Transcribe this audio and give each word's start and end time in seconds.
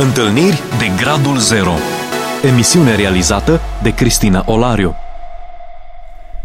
Întâlniri 0.00 0.60
de 0.78 1.02
Gradul 1.02 1.36
Zero 1.36 1.72
Emisiune 2.52 2.94
realizată 2.94 3.60
de 3.82 3.94
Cristina 3.94 4.44
Olariu 4.46 4.94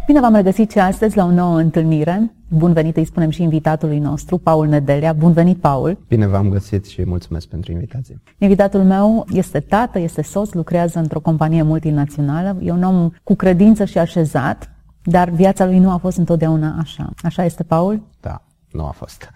Bine 0.05 0.19
v-am 0.19 0.35
regăsit 0.35 0.71
și 0.71 0.79
astăzi 0.79 1.17
la 1.17 1.25
o 1.25 1.31
nouă 1.31 1.57
întâlnire. 1.57 2.33
Bun 2.47 2.73
venit, 2.73 2.97
îi 2.97 3.05
spunem 3.05 3.29
și 3.29 3.41
invitatului 3.41 3.99
nostru, 3.99 4.37
Paul 4.37 4.67
Nedelea. 4.67 5.13
Bun 5.13 5.31
venit, 5.31 5.57
Paul! 5.57 5.97
Bine 6.07 6.27
v-am 6.27 6.49
găsit 6.49 6.85
și 6.85 7.05
mulțumesc 7.05 7.47
pentru 7.47 7.71
invitație. 7.71 8.21
Invitatul 8.37 8.83
meu 8.83 9.25
este 9.31 9.59
tată, 9.59 9.99
este 9.99 10.21
soț, 10.21 10.51
lucrează 10.51 10.99
într-o 10.99 11.19
companie 11.19 11.61
multinațională. 11.61 12.57
E 12.61 12.71
un 12.71 12.83
om 12.83 13.09
cu 13.23 13.35
credință 13.35 13.85
și 13.85 13.97
așezat, 13.97 14.69
dar 15.03 15.29
viața 15.29 15.65
lui 15.65 15.79
nu 15.79 15.91
a 15.91 15.97
fost 15.97 16.17
întotdeauna 16.17 16.75
așa. 16.79 17.09
Așa 17.21 17.43
este, 17.43 17.63
Paul? 17.63 18.01
Da, 18.19 18.41
nu 18.71 18.85
a 18.85 18.91
fost. 18.91 19.29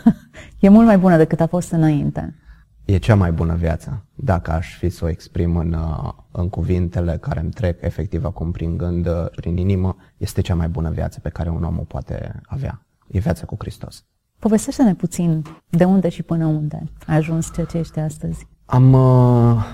e 0.58 0.68
mult 0.68 0.86
mai 0.86 0.98
bună 0.98 1.16
decât 1.16 1.40
a 1.40 1.46
fost 1.46 1.70
înainte. 1.70 2.34
E 2.84 2.96
cea 2.96 3.14
mai 3.14 3.32
bună 3.32 3.54
viață, 3.54 4.04
dacă 4.14 4.50
aș 4.50 4.76
fi 4.76 4.88
să 4.88 5.04
o 5.04 5.08
exprim 5.08 5.56
în, 5.56 5.72
uh, 5.72 6.12
în 6.30 6.48
cuvintele 6.48 7.18
care 7.20 7.40
îmi 7.40 7.50
trec 7.50 7.82
efectiv 7.82 8.24
acum 8.24 8.50
prin 8.50 8.76
gând, 8.76 9.06
uh, 9.06 9.26
prin 9.36 9.56
inimă, 9.56 9.96
este 10.16 10.40
cea 10.40 10.54
mai 10.54 10.68
bună 10.68 10.90
viață 10.90 11.20
pe 11.20 11.28
care 11.28 11.50
un 11.50 11.64
om 11.64 11.78
o 11.78 11.82
poate 11.82 12.40
avea. 12.44 12.86
E 13.08 13.18
viața 13.18 13.44
cu 13.44 13.56
Hristos. 13.58 14.04
Povestește-ne 14.38 14.94
puțin 14.94 15.42
de 15.68 15.84
unde 15.84 16.08
și 16.08 16.22
până 16.22 16.46
unde 16.46 16.82
ai 17.06 17.16
ajuns 17.16 17.52
ceea 17.54 17.66
ce 17.66 17.78
ești 17.78 17.98
astăzi. 17.98 18.46
Am, 18.64 18.92
uh, 18.92 19.64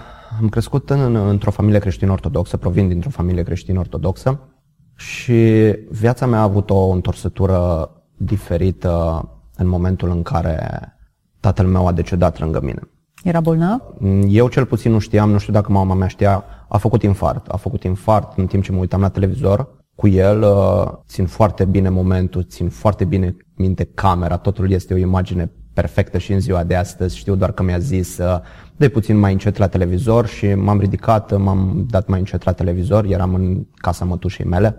am 0.41 0.49
crescut 0.51 0.91
în, 0.91 1.15
într-o 1.17 1.51
familie 1.51 1.79
creștin-ortodoxă, 1.79 2.57
provin 2.57 2.89
dintr-o 2.89 3.11
familie 3.11 3.43
creștin-ortodoxă 3.43 4.41
și 4.97 5.73
viața 5.91 6.27
mea 6.27 6.39
a 6.39 6.43
avut 6.43 6.71
o 6.71 6.89
întorsătură 6.89 7.91
diferită 8.17 9.25
în 9.57 9.69
momentul 9.69 10.11
în 10.11 10.23
care 10.23 10.85
tatăl 11.41 11.67
meu 11.67 11.87
a 11.87 11.93
decedat 11.93 12.39
lângă 12.39 12.61
mine. 12.61 12.81
Era 13.23 13.41
bolnav? 13.41 13.81
Eu 14.29 14.49
cel 14.49 14.65
puțin 14.65 14.93
nu 14.93 14.99
știam, 14.99 15.31
nu 15.31 15.39
știu 15.39 15.53
dacă 15.53 15.73
mama 15.73 15.95
mea 15.95 16.09
știa, 16.09 16.45
a 16.69 16.79
făcut 16.79 17.03
infart. 17.03 17.49
A 17.49 17.57
făcut 17.57 17.83
infart 17.83 18.39
în 18.39 18.47
timp 18.47 18.63
ce 18.63 18.73
mă 18.73 18.79
uitam 18.79 19.01
la 19.01 19.09
televizor 19.09 19.79
cu 19.95 20.09
el, 20.09 20.43
uh, 20.43 20.93
țin 21.09 21.27
foarte 21.27 21.65
bine 21.65 21.89
momentul, 21.89 22.43
țin 22.43 22.69
foarte 22.69 23.05
bine 23.05 23.37
minte 23.55 23.85
camera, 23.85 24.37
totul 24.37 24.71
este 24.71 24.95
o 24.95 24.97
imagine 24.97 25.53
perfectă 25.75 26.19
și 26.19 26.33
în 26.33 26.41
ziua 26.41 26.65
de 26.65 26.75
astăzi. 26.75 27.17
Știu 27.17 27.35
doar 27.35 27.53
că 27.53 27.63
mi-a 27.63 27.79
zis 27.79 28.19
uh, 28.19 28.39
de 28.77 28.89
puțin 28.89 29.19
mai 29.19 29.33
încet 29.33 29.57
la 29.57 29.69
televizor 29.69 30.27
și 30.27 30.55
m-am 30.55 30.81
ridicat, 30.81 31.39
m-am 31.39 31.87
dat 31.91 32.09
mai 32.09 32.19
încet 32.19 32.45
la 32.45 32.53
televizor, 32.53 33.05
eram 33.05 33.35
în 33.35 33.67
casa 33.75 34.05
mătușei 34.05 34.47
mele 34.47 34.77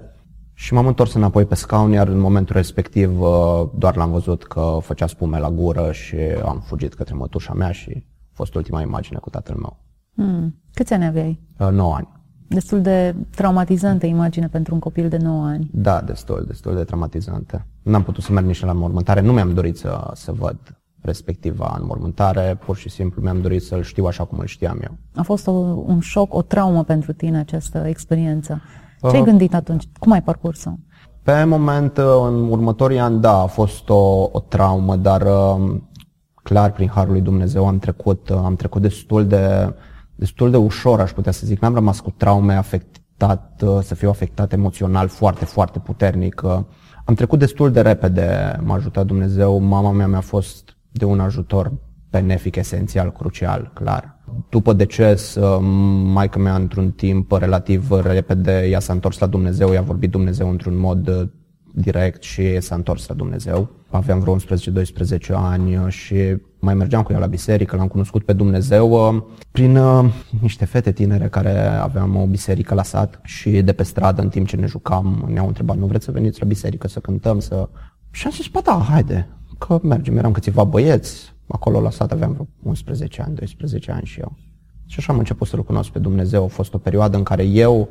și 0.54 0.74
m-am 0.74 0.88
întors 0.88 1.14
înapoi 1.14 1.46
pe 1.46 1.56
scaun, 1.56 1.92
iar 1.92 2.08
în 2.08 2.20
momentul 2.20 2.56
respectiv 2.56 3.22
uh, 3.22 3.30
doar 3.76 3.96
l-am 3.96 4.12
văzut 4.12 4.44
că 4.44 4.78
făcea 4.82 5.08
spume 5.08 5.40
la 5.40 5.50
gură 5.50 5.92
și 5.92 6.16
am 6.46 6.64
fugit 6.66 6.94
către 6.94 7.16
mătușa 7.16 7.54
mea 7.54 7.72
și 7.72 8.04
a 8.11 8.11
fost 8.42 8.56
ultima 8.56 8.82
imagine 8.82 9.20
cu 9.20 9.30
tatăl 9.30 9.56
meu. 9.56 9.78
Hmm. 10.16 10.62
Câți 10.74 10.94
ani 10.94 11.06
aveai? 11.06 11.42
9 11.58 11.90
uh, 11.90 11.96
ani. 11.98 12.08
Destul 12.48 12.82
de 12.82 13.16
traumatizantă 13.36 14.06
imagine 14.06 14.48
pentru 14.48 14.74
un 14.74 14.80
copil 14.80 15.10
de 15.10 15.18
9 15.18 15.46
ani. 15.46 15.70
Da, 15.74 16.02
destul, 16.02 16.44
destul 16.48 16.76
de 16.76 16.84
traumatizantă. 16.84 17.66
N-am 17.82 18.04
putut 18.04 18.24
să 18.24 18.32
merg 18.32 18.46
nici 18.46 18.64
la 18.64 18.74
mormântare, 18.74 19.22
nu 19.22 19.34
mi-am 19.34 19.54
dorit 19.54 19.78
să, 19.78 20.12
să 20.14 20.32
văd 20.32 20.58
respectiva 21.02 21.78
înmormântare, 21.80 22.58
pur 22.66 22.76
și 22.76 22.90
simplu 22.90 23.22
mi-am 23.22 23.42
dorit 23.42 23.64
să-l 23.64 23.82
știu 23.82 24.06
așa 24.06 24.26
cum 24.26 24.40
îl 24.40 24.46
știam 24.46 24.80
eu. 24.84 24.98
A 25.16 25.22
fost 25.22 25.48
o, 25.48 25.52
un 25.86 26.00
șoc, 26.00 26.34
o 26.34 26.42
traumă 26.42 26.84
pentru 26.84 27.14
tine 27.14 27.40
această 27.40 27.84
experiență. 27.88 28.62
Ce 29.10 29.16
ai 29.16 29.24
gândit 29.24 29.54
atunci? 29.54 29.84
Cum 30.00 30.12
ai 30.12 30.22
parcurs-o? 30.22 30.72
Pe 31.24 31.44
moment, 31.44 31.98
în 31.98 32.50
următorii 32.50 33.00
ani, 33.00 33.20
da, 33.20 33.42
a 33.42 33.46
fost 33.46 33.90
o, 33.90 34.30
o 34.32 34.40
traumă, 34.48 34.96
dar 34.96 35.22
um, 35.22 35.90
clar, 36.44 36.72
prin 36.72 36.90
Harul 36.90 37.12
lui 37.12 37.22
Dumnezeu 37.22 37.68
am 37.68 37.80
trecut, 37.80 38.30
uh, 38.30 38.38
am 38.44 38.56
trecut 38.56 38.82
destul 38.82 39.28
de, 39.28 39.74
destul 40.16 40.52
de 40.52 40.58
ușor, 40.58 41.00
aș 41.00 41.12
putea 41.12 41.32
să 41.32 41.46
zic. 41.46 41.60
N-am 41.60 41.74
rămas 41.74 42.00
cu 42.00 42.14
traume 42.18 42.54
afectat, 42.54 43.62
uh, 43.66 43.80
să 43.82 43.96
fiu 43.96 44.10
afectat 44.10 44.54
emoțional 44.54 45.08
foarte, 45.08 45.46
foarte 45.46 45.80
puternic. 45.80 46.42
Uh, 46.44 46.60
am 47.06 47.14
trecut 47.16 47.40
destul 47.40 47.72
de 47.72 47.82
repede, 47.82 48.60
m-a 48.64 48.76
ajutat 48.76 49.06
Dumnezeu. 49.06 49.60
Mama 49.60 49.92
mea 49.92 50.08
mi-a 50.08 50.22
fost 50.22 50.78
de 50.92 51.06
un 51.06 51.20
ajutor 51.20 51.72
benefic, 52.10 52.56
esențial, 52.56 53.12
crucial, 53.12 53.72
clar. 53.74 54.20
După 54.50 54.74
deces, 54.74 55.38
maica 56.04 56.40
mea 56.40 56.56
într-un 56.56 56.92
timp 56.92 57.32
relativ 57.32 57.92
repede, 57.92 58.68
ea 58.70 58.80
s-a 58.80 58.94
întors 58.94 59.20
la 59.20 59.26
Dumnezeu, 59.26 59.72
i-a 59.72 59.82
vorbit 59.82 60.12
Dumnezeu 60.12 60.50
într-un 60.50 60.78
mod 60.78 61.32
direct 61.74 62.24
și 62.24 62.62
s-a 62.62 62.76
întors 62.76 63.08
la 63.08 63.16
Dumnezeu. 63.16 63.70
Aveam 63.90 64.20
vreo 64.20 64.36
11-12 64.38 64.40
ani 65.34 65.92
și 65.92 66.16
mai 66.60 66.74
mergeam 66.74 67.04
cu 67.04 67.14
ea 67.14 67.20
la 67.20 67.26
biserică, 67.26 67.76
l-am 67.76 67.88
cunoscut 67.88 68.26
pe 68.26 68.34
Dumnezeu 68.34 69.28
prin 69.52 69.78
niște 70.42 70.66
fete 70.66 70.92
tinere 70.92 71.28
care 71.28 71.60
aveam 71.60 72.16
o 72.16 72.26
biserică 72.26 72.74
la 72.74 72.84
sat 72.84 73.20
și 73.24 73.62
de 73.62 73.74
pe 73.74 73.84
stradă, 73.84 74.22
în 74.22 74.30
timp 74.30 74.48
ce 74.48 74.56
ne 74.56 74.66
jucam, 74.66 75.30
ne-au 75.34 75.48
întrebat, 75.48 75.78
nu 75.78 75.86
vreți 75.86 76.06
să 76.06 76.12
veniți 76.12 76.40
la 76.40 76.46
biserică 76.46 76.88
să 76.88 77.00
cântăm, 77.00 77.40
să... 77.40 77.70
Și 78.12 78.26
am 78.26 78.32
zis, 78.32 78.48
ba 78.48 78.60
da, 78.64 78.86
haide, 78.90 79.28
că 79.58 79.80
mergem. 79.84 80.18
Eram 80.18 80.32
câțiva 80.32 80.64
băieți, 80.64 81.34
acolo 81.48 81.82
la 81.82 81.90
sat 81.90 82.12
aveam 82.12 82.32
vreo 82.32 82.48
11 82.64 83.22
ani, 83.22 83.36
12 83.36 83.92
ani 83.92 84.06
și 84.06 84.20
eu. 84.20 84.38
Și 84.86 84.96
așa 85.00 85.14
am 85.14 85.20
început 85.20 85.48
să-L 85.48 85.64
cunosc 85.64 85.90
pe 85.90 86.00
Dumnezeu. 86.00 86.44
A 86.44 86.48
fost 86.48 86.74
o 86.74 86.78
perioadă 86.78 87.18
în 87.18 87.24
care 87.24 87.44
eu 87.44 87.90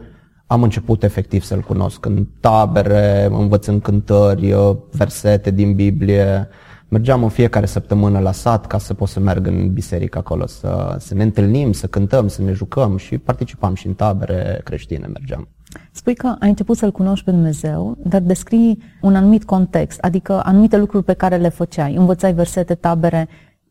am 0.51 0.63
început 0.63 1.03
efectiv 1.03 1.43
să-L 1.43 1.61
cunosc 1.61 2.05
în 2.05 2.27
tabere, 2.41 3.29
învățând 3.31 3.83
cântări, 3.83 4.53
uh, 4.53 4.77
versete 4.91 5.51
din 5.51 5.75
Biblie. 5.75 6.49
Mergeam 6.89 7.23
în 7.23 7.29
fiecare 7.29 7.67
săptămână 7.67 8.19
la 8.19 8.33
sat 8.33 8.67
ca 8.67 8.79
să 8.79 8.95
pot 8.95 9.09
să 9.09 9.21
merg 9.21 9.47
în 9.47 9.73
biserică 9.73 10.19
acolo, 10.19 10.47
să, 10.47 10.97
să 10.99 11.15
ne 11.15 11.23
întâlnim, 11.23 11.73
să 11.73 11.87
cântăm, 11.87 12.29
să 12.29 12.43
ne 12.43 12.53
jucăm 12.53 12.97
și 12.97 13.19
participam 13.19 13.75
și 13.75 13.87
în 13.87 13.95
tabere 13.95 14.61
creștine 14.65 15.07
mergeam. 15.07 15.49
Spui 15.93 16.15
că 16.15 16.35
ai 16.41 16.49
început 16.49 16.77
să-L 16.77 16.93
cunoști 16.93 17.25
pe 17.25 17.31
Dumnezeu, 17.31 17.97
dar 18.05 18.21
descrii 18.21 18.83
un 19.01 19.17
anumit 19.17 19.45
context, 19.45 19.99
adică 20.01 20.41
anumite 20.45 20.77
lucruri 20.77 21.05
pe 21.05 21.13
care 21.13 21.37
le 21.37 21.49
făceai. 21.49 21.95
Învățai 21.95 22.33
versete, 22.33 22.75
tabere, 22.75 23.29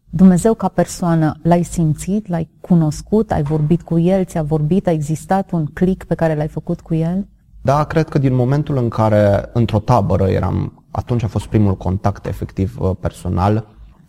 Dumnezeu 0.10 0.54
ca 0.54 0.68
persoană 0.68 1.40
l-ai 1.44 1.64
simțit, 1.64 2.28
l-ai 2.28 2.50
cunoscut, 2.62 3.32
ai 3.32 3.44
vorbit 3.44 3.82
cu 3.82 4.00
El, 4.00 4.26
ți-a 4.26 4.44
vorbit, 4.44 4.88
a 4.88 4.92
existat 4.92 5.52
un 5.52 5.66
click 5.66 6.04
pe 6.04 6.16
care 6.16 6.36
l-ai 6.36 6.48
făcut 6.48 6.82
cu 6.82 6.94
El? 6.94 7.28
Da, 7.62 7.84
cred 7.84 8.10
că 8.10 8.18
din 8.18 8.36
momentul 8.36 8.78
în 8.78 8.90
care 8.90 9.50
într-o 9.54 9.80
tabără 9.80 10.28
eram, 10.28 10.86
atunci 10.92 11.24
a 11.24 11.28
fost 11.28 11.46
primul 11.46 11.78
contact 11.78 12.26
efectiv 12.26 12.80
uh, 12.80 12.92
personal, 13.00 13.68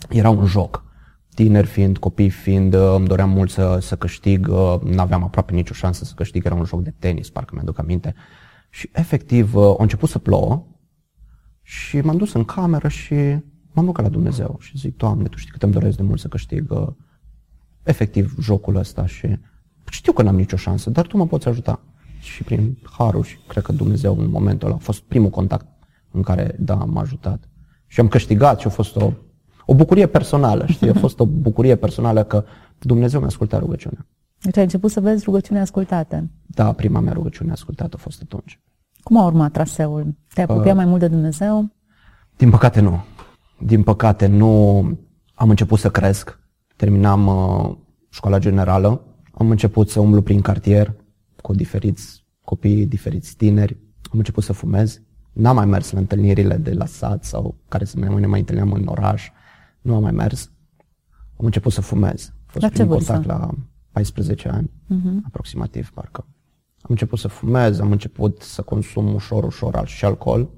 era 0.08 0.30
un 0.30 0.44
joc. 0.44 0.84
Tineri 1.34 1.66
fiind, 1.66 1.98
copii 1.98 2.30
fiind, 2.30 2.74
uh, 2.74 2.94
îmi 2.96 3.06
doream 3.06 3.30
mult 3.30 3.50
să, 3.50 3.78
să 3.80 3.96
câștig, 3.96 4.48
uh, 4.48 4.80
nu 4.84 5.00
aveam 5.00 5.22
aproape 5.22 5.54
nicio 5.54 5.74
șansă 5.74 6.04
să 6.04 6.12
câștig, 6.16 6.44
era 6.44 6.54
un 6.54 6.64
joc 6.64 6.82
de 6.82 6.94
tenis, 6.98 7.30
parcă 7.30 7.52
mi-aduc 7.54 7.78
aminte. 7.78 8.14
Și 8.70 8.90
efectiv 8.92 9.56
a 9.56 9.74
început 9.78 10.08
să 10.08 10.18
plouă 10.18 10.66
și 11.62 12.00
m-am 12.00 12.16
dus 12.16 12.32
în 12.32 12.44
cameră 12.44 12.88
și 12.88 13.14
m-am 13.72 13.84
rugat 13.84 14.04
la 14.04 14.10
Dumnezeu 14.10 14.56
și 14.60 14.78
zic, 14.78 14.96
Doamne, 14.96 15.28
Tu 15.28 15.36
știi 15.36 15.52
cât 15.52 15.62
îmi 15.62 15.72
doresc 15.72 15.96
de 15.96 16.02
mult 16.02 16.20
să 16.20 16.28
câștig 16.28 16.70
uh, 16.70 16.86
efectiv 17.82 18.34
jocul 18.40 18.76
ăsta 18.76 19.06
și 19.06 19.38
știu 19.90 20.12
că 20.12 20.22
n-am 20.22 20.36
nicio 20.36 20.56
șansă, 20.56 20.90
dar 20.90 21.06
Tu 21.06 21.16
mă 21.16 21.26
poți 21.26 21.48
ajuta. 21.48 21.80
Și 22.20 22.42
prin 22.42 22.78
harul 22.98 23.22
și 23.22 23.38
cred 23.48 23.62
că 23.62 23.72
Dumnezeu 23.72 24.18
în 24.18 24.30
momentul 24.30 24.68
ăla 24.68 24.76
a 24.76 24.82
fost 24.82 25.00
primul 25.00 25.30
contact 25.30 25.66
în 26.10 26.22
care, 26.22 26.56
da, 26.58 26.74
m-a 26.74 27.00
ajutat. 27.00 27.48
Și 27.86 28.00
am 28.00 28.08
câștigat 28.08 28.60
și 28.60 28.66
a 28.66 28.70
fost 28.70 28.96
o, 28.96 29.12
o 29.66 29.74
bucurie 29.74 30.06
personală, 30.06 30.66
știi? 30.66 30.88
A 30.88 30.94
fost 30.94 31.20
o 31.20 31.26
bucurie 31.46 31.76
personală 31.76 32.24
că 32.24 32.44
Dumnezeu 32.78 33.18
mi-a 33.18 33.28
ascultat 33.28 33.60
rugăciunea. 33.60 34.06
Deci 34.40 34.56
ai 34.56 34.62
început 34.62 34.90
să 34.90 35.00
vezi 35.00 35.24
rugăciunea 35.24 35.62
ascultată. 35.62 36.28
Da, 36.46 36.72
prima 36.72 37.00
mea 37.00 37.12
rugăciune 37.12 37.52
ascultată 37.52 37.96
a 37.98 38.02
fost 38.02 38.22
atunci. 38.22 38.60
Cum 39.02 39.16
a 39.16 39.24
urmat 39.24 39.52
traseul? 39.52 40.14
Te-ai 40.34 40.46
apropiat 40.46 40.74
uh, 40.74 40.80
mai 40.80 40.84
mult 40.84 41.00
de 41.00 41.08
Dumnezeu? 41.08 41.70
Din 42.36 42.50
păcate 42.50 42.80
nu. 42.80 43.00
Din 43.62 43.82
păcate 43.82 44.26
nu 44.26 44.76
am 45.34 45.50
început 45.50 45.78
să 45.78 45.90
cresc. 45.90 46.38
Terminam 46.76 47.26
uh, 47.26 47.76
școala 48.08 48.38
generală. 48.38 49.04
Am 49.32 49.50
început 49.50 49.88
să 49.88 50.00
umblu 50.00 50.22
prin 50.22 50.40
cartier 50.40 50.94
cu 51.42 51.54
diferiți 51.54 52.24
copii, 52.44 52.86
diferiți 52.86 53.36
tineri. 53.36 53.78
Am 54.12 54.18
început 54.18 54.44
să 54.44 54.52
fumez. 54.52 55.02
N-am 55.32 55.54
mai 55.54 55.66
mers 55.66 55.90
la 55.90 55.98
întâlnirile 55.98 56.56
de 56.56 56.72
la 56.72 56.86
sat 56.86 57.24
sau 57.24 57.56
care 57.68 57.84
să 57.84 57.98
ne 57.98 58.26
mai 58.26 58.38
întâlneam 58.38 58.72
în 58.72 58.86
oraș. 58.86 59.30
Nu 59.80 59.94
am 59.94 60.02
mai 60.02 60.12
mers. 60.12 60.50
Am 61.36 61.44
început 61.44 61.72
să 61.72 61.80
fumez. 61.80 62.32
A 62.46 62.50
fost 62.52 62.64
la 62.64 62.70
ce 62.70 62.86
contact 62.86 63.24
la 63.24 63.50
14 63.90 64.48
ani, 64.48 64.70
uh-huh. 64.70 65.26
aproximativ, 65.26 65.90
parcă. 65.90 66.26
Am 66.76 66.88
început 66.88 67.18
să 67.18 67.28
fumez, 67.28 67.80
am 67.80 67.90
început 67.90 68.40
să 68.40 68.62
consum 68.62 69.14
ușor, 69.14 69.44
ușor 69.44 69.86
și 69.86 70.04
alcool. 70.04 70.50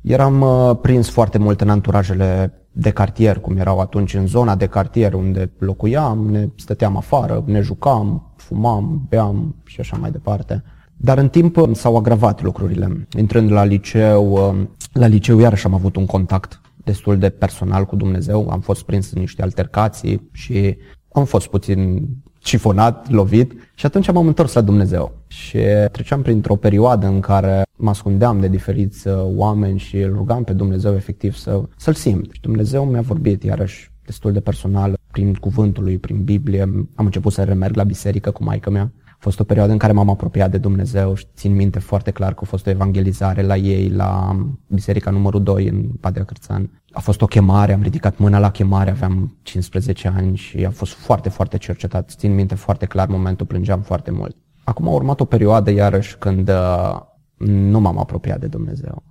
Eram 0.00 0.40
uh, 0.40 0.76
prins 0.80 1.08
foarte 1.10 1.38
mult 1.38 1.60
în 1.60 1.68
anturajele 1.68 2.52
de 2.72 2.90
cartier, 2.90 3.38
cum 3.38 3.56
erau 3.56 3.78
atunci 3.78 4.14
în 4.14 4.26
zona 4.26 4.56
de 4.56 4.66
cartier 4.66 5.14
unde 5.14 5.52
locuiam, 5.58 6.30
ne 6.30 6.48
stăteam 6.56 6.96
afară, 6.96 7.42
ne 7.46 7.60
jucam, 7.60 8.32
fumam, 8.36 9.06
beam 9.08 9.54
și 9.64 9.80
așa 9.80 9.96
mai 9.96 10.10
departe. 10.10 10.62
Dar 10.96 11.18
în 11.18 11.28
timp 11.28 11.56
uh, 11.56 11.70
s-au 11.72 11.96
agravat 11.96 12.42
lucrurile. 12.42 13.06
Intrând 13.18 13.50
la 13.50 13.64
liceu, 13.64 14.32
uh, 14.32 14.66
la 14.92 15.06
liceu 15.06 15.38
iarăși 15.38 15.66
am 15.66 15.74
avut 15.74 15.96
un 15.96 16.06
contact 16.06 16.60
destul 16.76 17.18
de 17.18 17.28
personal 17.28 17.84
cu 17.84 17.96
Dumnezeu, 17.96 18.48
am 18.50 18.60
fost 18.60 18.82
prins 18.82 19.12
în 19.12 19.20
niște 19.20 19.42
altercații 19.42 20.28
și 20.32 20.76
am 21.12 21.24
fost 21.24 21.46
puțin 21.46 22.08
cifonat, 22.48 23.10
lovit 23.10 23.52
și 23.74 23.86
atunci 23.86 24.10
m-am 24.12 24.26
întors 24.26 24.52
la 24.52 24.60
Dumnezeu. 24.60 25.12
Și 25.26 25.58
treceam 25.92 26.22
printr-o 26.22 26.56
perioadă 26.56 27.06
în 27.06 27.20
care 27.20 27.62
mă 27.76 27.90
ascundeam 27.90 28.40
de 28.40 28.48
diferiți 28.48 29.08
uh, 29.08 29.14
oameni 29.24 29.78
și 29.78 29.96
îl 29.96 30.12
rugam 30.12 30.44
pe 30.44 30.52
Dumnezeu 30.52 30.94
efectiv 30.94 31.34
să, 31.34 31.62
să-l 31.76 31.94
simt. 31.94 32.32
Și 32.32 32.40
Dumnezeu 32.40 32.84
mi-a 32.84 33.00
vorbit 33.00 33.42
iarăși 33.42 33.90
destul 34.04 34.32
de 34.32 34.40
personal 34.40 34.98
prin 35.12 35.34
cuvântul 35.34 35.84
lui, 35.84 35.98
prin 35.98 36.22
Biblie. 36.24 36.62
Am 36.94 37.04
început 37.04 37.32
să 37.32 37.42
remerg 37.42 37.76
la 37.76 37.84
biserică 37.84 38.30
cu 38.30 38.44
maica 38.44 38.70
mea 38.70 38.92
a 39.18 39.20
fost 39.20 39.40
o 39.40 39.44
perioadă 39.44 39.72
în 39.72 39.78
care 39.78 39.92
m-am 39.92 40.10
apropiat 40.10 40.50
de 40.50 40.58
Dumnezeu 40.58 41.14
și 41.14 41.26
țin 41.34 41.54
minte 41.54 41.78
foarte 41.78 42.10
clar 42.10 42.34
că 42.34 42.40
a 42.42 42.46
fost 42.46 42.66
o 42.66 42.70
evangelizare 42.70 43.42
la 43.42 43.56
ei, 43.56 43.88
la 43.88 44.36
biserica 44.66 45.10
numărul 45.10 45.42
2 45.42 45.68
în 45.68 45.82
Padea 46.00 46.24
Cârțan. 46.24 46.70
A 46.98 47.00
fost 47.00 47.22
o 47.22 47.26
chemare, 47.26 47.72
am 47.72 47.82
ridicat 47.82 48.16
mâna 48.16 48.38
la 48.38 48.50
chemare, 48.50 48.90
aveam 48.90 49.36
15 49.42 50.12
ani 50.16 50.36
și 50.36 50.64
a 50.64 50.70
fost 50.70 50.92
foarte, 50.92 51.28
foarte 51.28 51.58
cercetat. 51.58 52.10
Țin 52.16 52.34
minte 52.34 52.54
foarte 52.54 52.86
clar 52.86 53.08
momentul, 53.08 53.46
plângeam 53.46 53.80
foarte 53.80 54.10
mult. 54.10 54.36
Acum 54.64 54.88
a 54.88 54.90
urmat 54.90 55.20
o 55.20 55.24
perioadă 55.24 55.70
iarăși 55.70 56.16
când 56.16 56.48
uh, 56.48 57.00
nu 57.46 57.80
m-am 57.80 57.98
apropiat 57.98 58.40
de 58.40 58.46
Dumnezeu. 58.46 59.02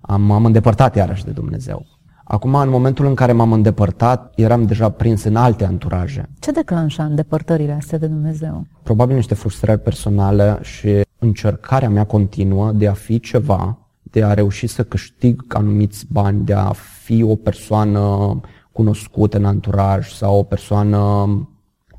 Am, 0.00 0.30
am 0.30 0.44
îndepărtat 0.44 0.96
iarăși 0.96 1.24
de 1.24 1.30
Dumnezeu. 1.30 1.86
Acum, 2.24 2.54
în 2.54 2.68
momentul 2.68 3.06
în 3.06 3.14
care 3.14 3.32
m-am 3.32 3.52
îndepărtat, 3.52 4.32
eram 4.36 4.64
deja 4.64 4.90
prins 4.90 5.24
în 5.24 5.36
alte 5.36 5.64
anturaje. 5.64 6.28
Ce 6.38 6.50
declanșa 6.50 7.04
îndepărtările 7.04 7.72
astea 7.72 7.98
de 7.98 8.06
Dumnezeu? 8.06 8.66
Probabil 8.82 9.16
niște 9.16 9.34
frustrări 9.34 9.80
personale 9.80 10.58
și 10.62 11.00
încercarea 11.18 11.88
mea 11.88 12.04
continuă 12.04 12.72
de 12.72 12.88
a 12.88 12.92
fi 12.92 13.20
ceva, 13.20 13.78
de 14.02 14.24
a 14.24 14.34
reuși 14.34 14.66
să 14.66 14.84
câștig 14.84 15.44
anumiți 15.48 16.06
bani, 16.10 16.44
de 16.44 16.52
a 16.52 16.72
fi 17.12 17.22
o 17.22 17.34
persoană 17.34 18.40
cunoscută 18.72 19.36
în 19.36 19.44
anturaj 19.44 20.12
sau 20.12 20.38
o 20.38 20.42
persoană 20.42 21.26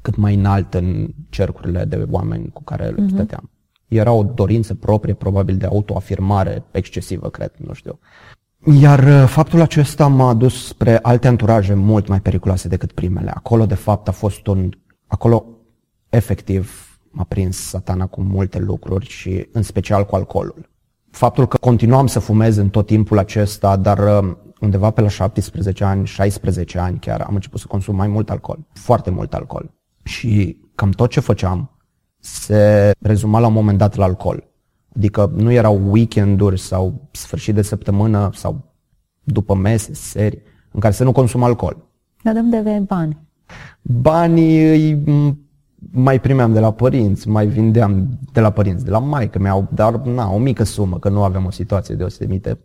cât 0.02 0.16
mai 0.16 0.36
înaltă 0.36 0.78
în 0.78 1.08
cercurile 1.30 1.86
de 1.86 2.08
oameni 2.12 2.50
cu 2.54 2.64
care 2.64 2.86
le 2.86 3.02
mhm. 3.02 3.14
stăteam. 3.14 3.50
Era 3.88 4.12
o 4.12 4.24
dorință 4.24 4.74
proprie, 4.76 5.14
probabil 5.14 5.58
de 5.58 5.66
autoafirmare 5.66 6.64
excesivă, 6.72 7.30
cred, 7.30 7.52
nu 7.58 7.74
știu. 7.74 8.00
Iar 8.80 9.00
uh, 9.00 9.28
faptul 9.28 9.62
acesta 9.62 10.08
m-a 10.08 10.34
dus 10.34 10.68
spre 10.68 11.00
alte 11.02 11.28
anturaje 11.28 11.74
mult 11.74 12.08
mai 12.08 12.22
periculoase 12.22 12.68
decât 12.68 12.92
primele. 12.92 13.32
Acolo, 13.34 13.66
de 13.66 13.76
fapt, 13.76 14.08
a 14.08 14.12
fost 14.12 14.48
un... 14.48 14.70
Acolo, 15.08 15.46
efectiv, 16.10 16.98
m-a 17.12 17.24
prins 17.24 17.58
satana 17.58 18.06
cu 18.06 18.22
multe 18.22 18.60
lucruri 18.60 19.06
și 19.06 19.48
în 19.52 19.62
special 19.62 20.06
cu 20.06 20.16
alcoolul. 20.16 20.70
Faptul 21.12 21.48
că 21.48 21.58
continuam 21.58 22.08
să 22.08 22.20
fumez 22.20 22.58
în 22.58 22.70
tot 22.70 22.86
timpul 22.86 23.18
acesta, 23.18 23.76
dar 23.76 24.24
uh, 24.24 24.36
undeva 24.64 24.92
pe 24.92 25.02
la 25.02 25.08
17 25.08 25.84
ani, 25.84 26.06
16 26.06 26.80
ani 26.80 27.00
chiar, 27.00 27.22
am 27.22 27.34
început 27.34 27.60
să 27.60 27.68
consum 27.68 27.96
mai 27.96 28.08
mult 28.08 28.30
alcool, 28.30 28.60
foarte 28.74 29.10
mult 29.10 29.34
alcool. 29.34 29.72
Și 30.04 30.58
cam 30.76 30.90
tot 30.90 31.10
ce 31.10 31.20
făceam 31.20 31.78
se 32.20 32.92
rezuma 33.00 33.40
la 33.40 33.48
un 33.48 33.54
moment 33.54 33.78
dat 33.78 33.96
la 33.96 34.04
alcool. 34.04 34.48
Adică 34.96 35.32
nu 35.36 35.52
erau 35.52 35.82
weekenduri 35.90 36.60
sau 36.60 37.10
sfârșit 37.12 37.56
de 37.56 37.62
săptămână 37.62 38.30
sau 38.34 38.74
după 39.24 39.56
mese, 39.56 39.94
seri, 39.94 40.42
în 40.72 40.80
care 40.80 40.94
să 40.94 41.04
nu 41.04 41.12
consum 41.12 41.44
alcool. 41.44 41.78
Dar 42.24 42.34
de 42.34 42.40
unde 42.40 42.58
aveai 42.58 42.80
bani? 42.80 43.18
Banii 43.82 44.70
îi 44.70 45.04
mai 45.92 46.20
primeam 46.20 46.54
de 46.54 46.60
la 46.60 46.72
părinți, 46.72 47.28
mai 47.28 47.48
vindeam 47.48 48.20
de 48.32 48.40
la 48.40 48.50
părinți, 48.50 48.84
de 48.84 48.90
la 48.90 49.00
maică 49.00 49.40
mi-au, 49.40 49.68
dar 49.74 49.96
na, 49.96 50.32
o 50.32 50.38
mică 50.38 50.64
sumă, 50.64 51.00
că 51.00 51.10
nu 51.10 51.24
aveam 51.24 51.46
o 51.46 51.52
situație 51.52 51.96
deosebită. 51.96 52.58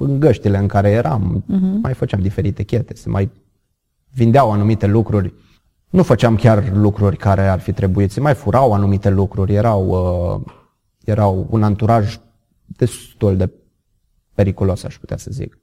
În 0.00 0.20
găștile 0.20 0.58
în 0.58 0.66
care 0.66 0.90
eram, 0.90 1.44
uh-huh. 1.44 1.80
mai 1.82 1.94
făceam 1.94 2.20
diferite 2.20 2.62
chete, 2.62 2.94
se 2.94 3.08
mai 3.08 3.30
vindeau 4.12 4.50
anumite 4.52 4.86
lucruri. 4.86 5.34
Nu 5.90 6.02
făceam 6.02 6.36
chiar 6.36 6.72
lucruri 6.72 7.16
care 7.16 7.48
ar 7.48 7.60
fi 7.60 7.72
trebuit, 7.72 8.10
se 8.10 8.20
mai 8.20 8.34
furau 8.34 8.72
anumite 8.72 9.10
lucruri, 9.10 9.54
erau 9.54 9.88
uh, 9.88 10.52
erau 11.04 11.46
un 11.50 11.62
anturaj 11.62 12.20
destul 12.64 13.36
de 13.36 13.50
periculos, 14.34 14.84
aș 14.84 14.98
putea 14.98 15.16
să 15.16 15.30
zic. 15.30 15.58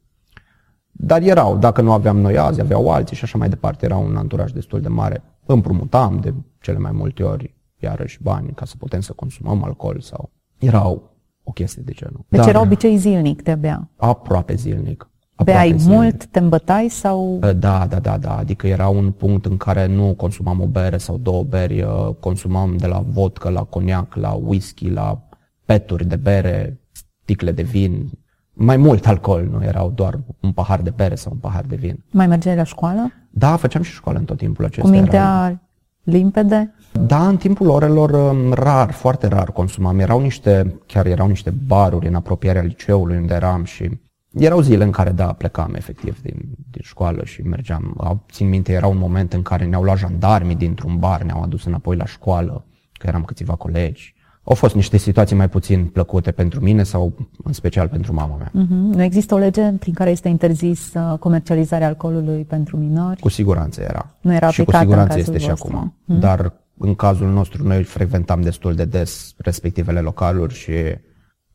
Dar 0.91 1.21
erau, 1.21 1.57
dacă 1.57 1.81
nu 1.81 1.91
aveam 1.91 2.17
noi 2.17 2.37
azi, 2.37 2.61
aveau 2.61 2.91
alții 2.91 3.15
și 3.15 3.23
așa 3.23 3.37
mai 3.37 3.49
departe, 3.49 3.85
era 3.85 3.97
un 3.97 4.15
anturaj 4.15 4.51
destul 4.51 4.81
de 4.81 4.87
mare. 4.87 5.23
Împrumutam 5.45 6.19
de 6.19 6.33
cele 6.59 6.77
mai 6.77 6.91
multe 6.91 7.23
ori 7.23 7.55
iarăși 7.79 8.23
bani 8.23 8.51
ca 8.55 8.65
să 8.65 8.75
putem 8.77 8.99
să 8.99 9.13
consumăm 9.13 9.63
alcool 9.63 9.99
sau 9.99 10.31
erau 10.57 11.16
o 11.47 11.51
chestie 11.51 11.81
de 11.85 11.91
genul. 11.91 12.25
Deci 12.29 12.39
Dar, 12.39 12.49
era 12.49 12.61
obicei 12.61 12.97
zilnic 12.97 13.43
de 13.43 13.55
bea? 13.55 13.89
Aproape 13.95 14.55
zilnic. 14.55 15.09
Beai 15.43 15.75
mult, 15.85 16.25
te 16.25 16.39
îmbătai 16.39 16.87
sau? 16.89 17.37
Da, 17.39 17.53
da, 17.53 17.99
da, 18.01 18.17
da, 18.17 18.37
adică 18.37 18.67
era 18.67 18.87
un 18.87 19.11
punct 19.11 19.45
în 19.45 19.57
care 19.57 19.85
nu 19.85 20.13
consumam 20.17 20.61
o 20.61 20.65
bere 20.65 20.97
sau 20.97 21.17
două 21.17 21.43
beri, 21.43 21.81
uh, 21.81 22.09
consumam 22.19 22.77
de 22.77 22.87
la 22.87 23.03
vodka, 23.07 23.49
la 23.49 23.63
coniac, 23.63 24.15
la 24.15 24.31
whisky, 24.31 24.89
la 24.89 25.27
peturi 25.65 26.05
de 26.05 26.15
bere, 26.15 26.79
sticle 26.91 27.51
de 27.51 27.61
vin, 27.61 28.09
mai 28.53 28.77
mult 28.77 29.07
alcool, 29.07 29.47
nu 29.51 29.63
erau 29.63 29.89
doar 29.89 30.19
un 30.41 30.51
pahar 30.51 30.81
de 30.81 30.93
bere 30.95 31.15
sau 31.15 31.31
un 31.31 31.37
pahar 31.37 31.63
de 31.67 31.75
vin. 31.75 32.03
Mai 32.11 32.27
mergeai 32.27 32.55
la 32.55 32.63
școală? 32.63 33.11
Da, 33.29 33.55
făceam 33.55 33.81
și 33.81 33.93
școală 33.93 34.19
în 34.19 34.25
tot 34.25 34.37
timpul 34.37 34.65
acesta. 34.65 34.89
Cu 34.89 34.95
mintea 34.95 35.45
era... 35.47 35.61
limpede? 36.09 36.73
Da, 36.91 37.27
în 37.27 37.37
timpul 37.37 37.69
orelor 37.69 38.09
um, 38.09 38.53
rar, 38.53 38.91
foarte 38.91 39.27
rar 39.27 39.51
consumam. 39.51 39.99
Erau 39.99 40.21
niște, 40.21 40.79
chiar 40.85 41.05
erau 41.05 41.27
niște 41.27 41.49
baruri 41.49 42.07
în 42.07 42.15
apropierea 42.15 42.61
liceului 42.61 43.17
unde 43.17 43.33
eram 43.33 43.63
și 43.63 43.89
erau 44.33 44.61
zile 44.61 44.83
în 44.83 44.91
care, 44.91 45.11
da, 45.11 45.33
plecam 45.33 45.73
efectiv 45.73 46.21
din, 46.21 46.35
din 46.71 46.81
școală 46.81 47.23
și 47.25 47.41
mergeam. 47.41 47.95
Țin 48.31 48.49
minte, 48.49 48.71
era 48.71 48.87
un 48.87 48.97
moment 48.97 49.33
în 49.33 49.41
care 49.41 49.65
ne-au 49.65 49.83
luat 49.83 49.97
jandarmii 49.97 50.55
dintr-un 50.55 50.97
bar, 50.97 51.21
ne-au 51.21 51.41
adus 51.41 51.65
înapoi 51.65 51.95
la 51.95 52.05
școală, 52.05 52.65
că 52.93 53.07
eram 53.07 53.23
câțiva 53.23 53.55
colegi. 53.55 54.15
Au 54.47 54.55
fost 54.55 54.75
niște 54.75 54.97
situații 54.97 55.35
mai 55.35 55.49
puțin 55.49 55.85
plăcute 55.85 56.31
pentru 56.31 56.59
mine 56.59 56.83
sau 56.83 57.29
în 57.43 57.53
special 57.53 57.87
pentru 57.87 58.13
mama 58.13 58.35
mea. 58.35 58.49
Uh-huh. 58.49 58.95
Nu 58.95 59.01
există 59.01 59.33
o 59.33 59.37
lege 59.37 59.71
prin 59.71 59.93
care 59.93 60.09
este 60.09 60.27
interzis 60.27 60.93
uh, 60.93 61.17
comercializarea 61.19 61.87
alcoolului 61.87 62.43
pentru 62.43 62.77
minori? 62.77 63.19
Cu 63.19 63.29
siguranță 63.29 63.81
era. 63.81 64.15
Nu 64.21 64.33
era 64.33 64.49
și 64.49 64.63
cu 64.63 64.71
siguranță 64.71 65.17
este 65.17 65.31
vostru. 65.31 65.55
și 65.55 65.63
acum. 65.63 65.93
Uh-huh. 65.93 66.19
Dar 66.19 66.53
în 66.77 66.95
cazul 66.95 67.27
nostru 67.27 67.67
noi 67.67 67.83
frecventam 67.83 68.41
destul 68.41 68.75
de 68.75 68.85
des 68.85 69.33
respectivele 69.37 69.99
localuri 69.99 70.53
și 70.53 70.73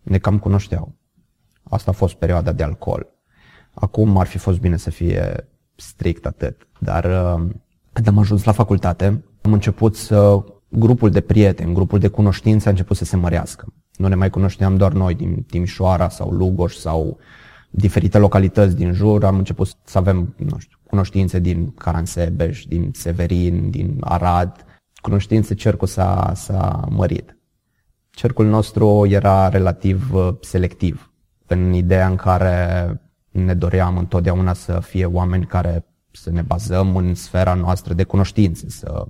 ne 0.02 0.18
cam 0.18 0.38
cunoșteau. 0.38 0.94
Asta 1.62 1.90
a 1.90 1.94
fost 1.94 2.14
perioada 2.14 2.52
de 2.52 2.62
alcool. 2.62 3.06
Acum 3.74 4.16
ar 4.16 4.26
fi 4.26 4.38
fost 4.38 4.60
bine 4.60 4.76
să 4.76 4.90
fie 4.90 5.48
strict 5.74 6.26
atât, 6.26 6.68
dar 6.78 7.04
uh, 7.04 7.50
când 7.92 8.08
am 8.08 8.18
ajuns 8.18 8.44
la 8.44 8.52
facultate, 8.52 9.24
am 9.42 9.52
început 9.52 9.96
să 9.96 10.44
grupul 10.72 11.10
de 11.10 11.20
prieteni, 11.20 11.74
grupul 11.74 11.98
de 11.98 12.08
cunoștințe 12.08 12.66
a 12.66 12.70
început 12.70 12.96
să 12.96 13.04
se 13.04 13.16
mărească. 13.16 13.66
Nu 13.96 14.08
ne 14.08 14.14
mai 14.14 14.30
cunoșteam 14.30 14.76
doar 14.76 14.92
noi 14.92 15.14
din 15.14 15.42
Timișoara 15.42 16.08
sau 16.08 16.30
Lugoș 16.30 16.74
sau 16.74 17.18
diferite 17.70 18.18
localități 18.18 18.76
din 18.76 18.92
jur. 18.92 19.24
Am 19.24 19.38
început 19.38 19.68
să 19.84 19.98
avem, 19.98 20.34
nu 20.36 20.58
știu, 20.58 20.78
cunoștințe 20.82 21.38
din 21.38 21.74
Caransebeș, 21.74 22.64
din 22.64 22.90
Severin, 22.92 23.70
din 23.70 23.96
Arad. 24.00 24.64
Cunoștințe, 25.00 25.54
cercul 25.54 25.86
s-a, 25.86 26.32
s-a 26.34 26.88
mărit. 26.90 27.36
Cercul 28.10 28.46
nostru 28.46 29.06
era 29.08 29.48
relativ 29.48 30.14
uh, 30.14 30.34
selectiv, 30.40 31.12
în 31.46 31.72
ideea 31.72 32.06
în 32.06 32.16
care 32.16 32.86
ne 33.30 33.54
doream 33.54 33.96
întotdeauna 33.96 34.52
să 34.52 34.80
fie 34.80 35.04
oameni 35.04 35.46
care 35.46 35.84
să 36.10 36.30
ne 36.30 36.42
bazăm 36.42 36.96
în 36.96 37.14
sfera 37.14 37.54
noastră 37.54 37.94
de 37.94 38.04
cunoștințe, 38.04 38.68
să 38.68 39.06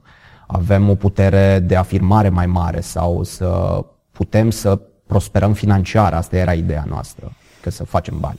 avem 0.47 0.89
o 0.89 0.95
putere 0.95 1.59
de 1.59 1.77
afirmare 1.77 2.29
mai 2.29 2.47
mare 2.47 2.81
sau 2.81 3.23
să 3.23 3.81
putem 4.11 4.51
să 4.51 4.81
prosperăm 5.07 5.53
financiar. 5.53 6.15
Asta 6.15 6.37
era 6.37 6.55
ideea 6.55 6.85
noastră, 6.89 7.33
că 7.61 7.71
să 7.71 7.85
facem 7.85 8.21
bani. 8.21 8.39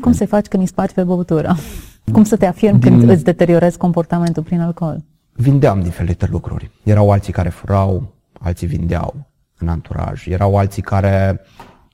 Cum 0.00 0.12
se 0.12 0.24
faci 0.24 0.46
când 0.46 0.62
îi 0.62 0.68
spargi 0.68 0.94
pe 0.94 1.04
băutură? 1.04 1.56
Cum 2.12 2.24
să 2.24 2.36
te 2.36 2.46
afirmi 2.46 2.80
Din... 2.80 2.98
când 2.98 3.10
îți 3.10 3.24
deteriorezi 3.24 3.78
comportamentul 3.78 4.42
prin 4.42 4.60
alcool? 4.60 5.04
Vindeam 5.32 5.82
diferite 5.82 6.26
lucruri. 6.30 6.70
Erau 6.82 7.10
alții 7.10 7.32
care 7.32 7.48
furau, 7.48 8.14
alții 8.40 8.66
vindeau 8.66 9.30
în 9.58 9.68
anturaj. 9.68 10.26
Erau 10.26 10.56
alții 10.56 10.82
care, 10.82 11.40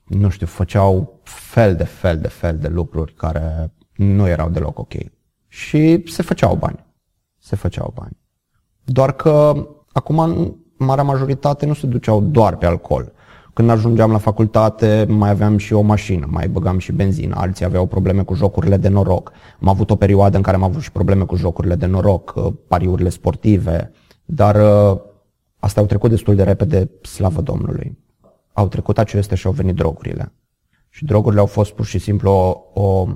nu 0.03 0.29
știu, 0.29 0.45
făceau 0.45 1.19
fel 1.23 1.75
de 1.75 1.83
fel 1.83 2.17
de 2.17 2.27
fel 2.27 2.57
de 2.57 2.67
lucruri 2.67 3.13
care 3.13 3.73
nu 3.95 4.27
erau 4.27 4.49
deloc 4.49 4.79
ok. 4.79 4.93
Și 5.47 6.03
se 6.07 6.21
făceau 6.21 6.55
bani. 6.55 6.85
Se 7.37 7.55
făceau 7.55 7.93
bani. 7.95 8.17
Doar 8.91 9.11
că 9.11 9.67
acum 9.91 10.55
marea 10.77 11.03
majoritate 11.03 11.65
nu 11.65 11.73
se 11.73 11.87
duceau 11.87 12.21
doar 12.21 12.55
pe 12.55 12.65
alcool. 12.65 13.11
Când 13.53 13.69
ajungeam 13.69 14.11
la 14.11 14.17
facultate, 14.17 15.05
mai 15.09 15.29
aveam 15.29 15.57
și 15.57 15.73
o 15.73 15.81
mașină, 15.81 16.27
mai 16.29 16.47
băgam 16.47 16.77
și 16.77 16.91
benzină, 16.91 17.35
alții 17.37 17.65
aveau 17.65 17.85
probleme 17.85 18.23
cu 18.23 18.33
jocurile 18.33 18.77
de 18.77 18.87
noroc. 18.87 19.31
Am 19.61 19.67
avut 19.67 19.89
o 19.89 19.95
perioadă 19.95 20.37
în 20.37 20.43
care 20.43 20.55
am 20.55 20.63
avut 20.63 20.81
și 20.81 20.91
probleme 20.91 21.23
cu 21.23 21.35
jocurile 21.35 21.75
de 21.75 21.85
noroc, 21.85 22.33
uh, 22.35 22.53
pariurile 22.67 23.09
sportive, 23.09 23.91
dar 24.25 24.55
uh, 24.55 24.99
astea 25.59 25.81
au 25.81 25.87
trecut 25.87 26.09
destul 26.09 26.35
de 26.35 26.43
repede, 26.43 26.89
slavă 27.01 27.41
Domnului. 27.41 27.97
Au 28.53 28.67
trecut 28.67 28.97
acestea 28.97 29.35
și 29.37 29.47
au 29.47 29.51
venit 29.51 29.75
drogurile. 29.75 30.31
Și 30.89 31.05
drogurile 31.05 31.41
au 31.41 31.47
fost 31.47 31.71
pur 31.71 31.85
și 31.85 31.99
simplu 31.99 32.31
o, 32.31 32.81
o, 32.81 33.07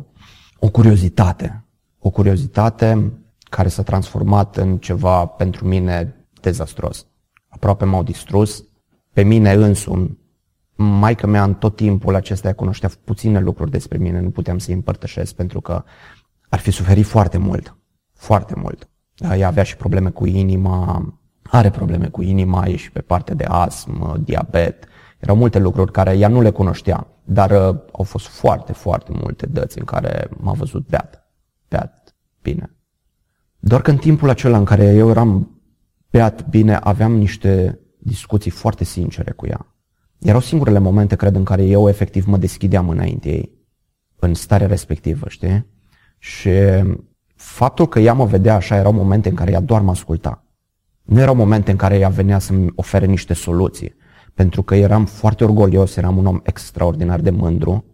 o 0.60 0.70
curiozitate. 0.70 1.66
O 2.00 2.10
curiozitate 2.10 3.12
care 3.56 3.68
s-a 3.68 3.84
transformat 3.84 4.58
în 4.58 4.78
ceva 4.78 5.26
pentru 5.26 5.68
mine 5.68 6.16
dezastros. 6.42 7.08
Aproape 7.48 7.86
m-au 7.86 8.04
distrus. 8.04 8.64
Pe 9.14 9.24
mine 9.24 9.52
însumi, 9.52 10.18
maica 10.76 11.28
mea 11.28 11.44
în 11.44 11.54
tot 11.54 11.76
timpul 11.76 12.16
acesta 12.16 12.54
cunoștea 12.54 12.90
puține 13.04 13.40
lucruri 13.40 13.72
despre 13.72 13.98
mine, 13.98 14.20
nu 14.20 14.30
puteam 14.30 14.58
să-i 14.58 14.74
împărtășesc 14.74 15.36
pentru 15.36 15.62
că 15.62 15.84
ar 16.50 16.60
fi 16.60 16.72
suferit 16.72 17.06
foarte 17.06 17.38
mult, 17.38 17.78
foarte 18.14 18.54
mult. 18.56 18.90
Ea 19.38 19.48
avea 19.48 19.64
și 19.64 19.78
probleme 19.78 20.10
cu 20.10 20.26
inima, 20.26 21.14
are 21.44 21.70
probleme 21.70 22.08
cu 22.08 22.22
inima, 22.22 22.66
e 22.66 22.76
și 22.76 22.92
pe 22.92 23.02
partea 23.02 23.36
de 23.36 23.44
astm, 23.44 24.24
diabet. 24.24 24.86
Erau 25.20 25.36
multe 25.36 25.60
lucruri 25.60 25.92
care 25.92 26.18
ea 26.18 26.28
nu 26.28 26.42
le 26.42 26.50
cunoștea, 26.50 27.08
dar 27.24 27.52
uh, 27.52 27.80
au 27.92 28.04
fost 28.04 28.28
foarte, 28.28 28.74
foarte 28.74 29.12
multe 29.22 29.46
dăți 29.46 29.80
în 29.80 29.86
care 29.86 30.30
m-a 30.38 30.54
văzut 30.54 30.88
beat. 30.88 31.32
Beat 31.68 32.16
bine. 32.42 32.78
Doar 33.66 33.82
că 33.82 33.92
în 33.92 33.98
timpul 33.98 34.30
acela 34.30 34.58
în 34.58 34.64
care 34.64 34.86
eu 34.86 35.10
eram 35.10 35.62
beat 36.12 36.50
bine, 36.50 36.76
aveam 36.76 37.16
niște 37.16 37.80
discuții 37.98 38.52
foarte 38.52 38.84
sincere 38.84 39.32
cu 39.32 39.48
ea. 39.48 39.76
Erau 40.20 40.40
singurele 40.40 40.80
momente, 40.80 41.16
cred, 41.16 41.36
în 41.36 41.44
care 41.44 41.64
eu 41.64 41.90
efectiv 41.90 42.26
mă 42.26 42.38
deschideam 42.38 42.90
înainte 42.90 43.30
ei, 43.30 43.52
în 44.20 44.34
starea 44.34 44.68
respectivă, 44.68 45.26
știi? 45.30 45.66
Și 46.18 46.50
faptul 47.36 47.88
că 47.88 48.00
ea 48.00 48.14
mă 48.14 48.26
vedea 48.26 48.56
așa 48.56 48.76
erau 48.76 48.94
momente 48.94 49.30
în 49.30 49.36
care 49.36 49.52
ea 49.52 49.62
doar 49.62 49.82
mă 49.82 49.92
asculta. 49.92 50.46
Nu 51.04 51.20
erau 51.20 51.36
momente 51.36 51.72
în 51.72 51.78
care 51.78 51.98
ea 51.98 52.10
venea 52.10 52.40
să-mi 52.40 52.72
ofere 52.76 53.06
niște 53.06 53.34
soluții, 53.34 53.96
pentru 54.34 54.64
că 54.64 54.76
eram 54.76 55.06
foarte 55.06 55.44
orgolios, 55.44 55.96
eram 55.96 56.18
un 56.18 56.26
om 56.26 56.40
extraordinar 56.44 57.20
de 57.20 57.30
mândru, 57.30 57.86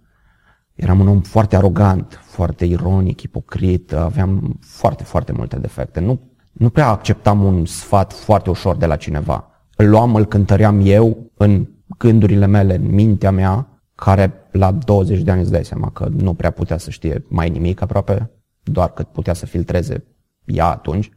eram 0.79 0.99
un 0.99 1.07
om 1.07 1.21
foarte 1.21 1.55
arogant, 1.55 2.19
foarte 2.23 2.65
ironic, 2.65 3.21
ipocrit, 3.21 3.93
aveam 3.93 4.59
foarte, 4.61 5.03
foarte 5.03 5.31
multe 5.31 5.59
defecte. 5.59 5.99
Nu, 5.99 6.19
nu 6.51 6.69
prea 6.69 6.87
acceptam 6.87 7.43
un 7.43 7.65
sfat 7.65 8.13
foarte 8.13 8.49
ușor 8.49 8.75
de 8.75 8.85
la 8.85 8.95
cineva. 8.95 9.47
Îl 9.75 9.89
luam, 9.89 10.15
îl 10.15 10.25
cântăream 10.25 10.81
eu 10.83 11.31
în 11.37 11.67
gândurile 11.97 12.45
mele, 12.45 12.75
în 12.75 12.93
mintea 12.93 13.31
mea, 13.31 13.81
care 13.95 14.33
la 14.51 14.71
20 14.71 15.21
de 15.21 15.31
ani 15.31 15.41
îți 15.41 15.51
dai 15.51 15.65
seama 15.65 15.89
că 15.89 16.07
nu 16.11 16.33
prea 16.33 16.51
putea 16.51 16.77
să 16.77 16.89
știe 16.89 17.25
mai 17.29 17.49
nimic 17.49 17.81
aproape, 17.81 18.31
doar 18.63 18.93
cât 18.93 19.07
putea 19.07 19.33
să 19.33 19.45
filtreze 19.45 20.03
ea 20.45 20.65
atunci. 20.65 21.09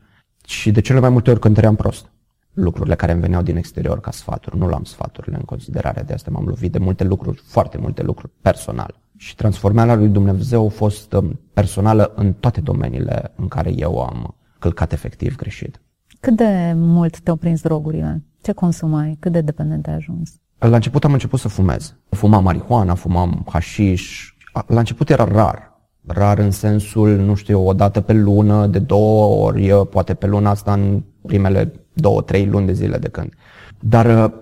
Și 0.47 0.71
de 0.71 0.81
cele 0.81 1.01
mai 1.01 1.11
multe 1.11 1.31
ori 1.31 1.41
cântăream 1.41 1.75
prost 1.75 2.13
lucrurile 2.53 2.95
care 2.95 3.13
îmi 3.13 3.21
veneau 3.21 3.43
din 3.43 3.57
exterior 3.57 4.01
ca 4.01 4.11
sfaturi. 4.11 4.59
Nu 4.59 4.67
luam 4.67 4.85
sfaturile 4.85 5.37
în 5.37 5.43
considerare, 5.43 6.03
de 6.03 6.13
asta 6.13 6.31
m-am 6.31 6.47
lovit 6.47 6.73
de 6.73 6.79
multe 6.79 7.05
lucruri, 7.05 7.43
foarte 7.47 7.79
multe 7.79 8.03
lucruri 8.03 8.33
personal. 8.41 9.01
Și 9.23 9.35
transformarea 9.35 9.95
lui 9.95 10.09
Dumnezeu 10.09 10.67
a 10.67 10.69
fost 10.69 11.13
um, 11.13 11.41
personală 11.53 12.13
în 12.15 12.33
toate 12.33 12.61
domeniile 12.61 13.33
în 13.37 13.49
care 13.49 13.73
eu 13.77 14.01
am 14.01 14.37
călcat 14.59 14.93
efectiv 14.93 15.37
greșit. 15.37 15.81
Cât 16.21 16.37
de 16.37 16.73
mult 16.75 17.21
te-au 17.21 17.37
prins 17.37 17.61
drogurile? 17.63 18.23
Ce 18.41 18.53
consumai? 18.53 19.17
Cât 19.21 19.33
de 19.33 19.41
dependent 19.41 19.87
ai 19.87 19.95
ajuns? 19.95 20.31
La 20.59 20.75
început 20.75 21.05
am 21.05 21.13
început 21.13 21.39
să 21.39 21.49
fumez. 21.49 21.95
Fumam 22.09 22.43
marihuana, 22.43 22.95
fumam 22.95 23.47
hașiș. 23.49 24.35
La 24.67 24.79
început 24.79 25.11
era 25.11 25.25
rar. 25.25 25.81
Rar 26.07 26.39
în 26.39 26.51
sensul, 26.51 27.17
nu 27.17 27.35
știu, 27.35 27.67
o 27.67 27.73
dată 27.73 28.01
pe 28.01 28.13
lună, 28.13 28.67
de 28.67 28.79
două 28.79 29.45
ori, 29.45 29.87
poate 29.91 30.15
pe 30.15 30.27
luna 30.27 30.51
asta 30.51 30.73
în 30.73 31.03
primele 31.27 31.73
două, 31.93 32.23
trei 32.23 32.47
luni 32.47 32.67
de 32.67 32.73
zile 32.73 32.99
de 32.99 33.09
când. 33.09 33.33
Dar 33.81 34.25
uh, 34.25 34.33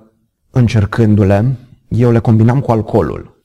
încercându-le, 0.51 1.57
eu 1.89 2.11
le 2.11 2.19
combinam 2.19 2.61
cu 2.61 2.71
alcoolul. 2.71 3.39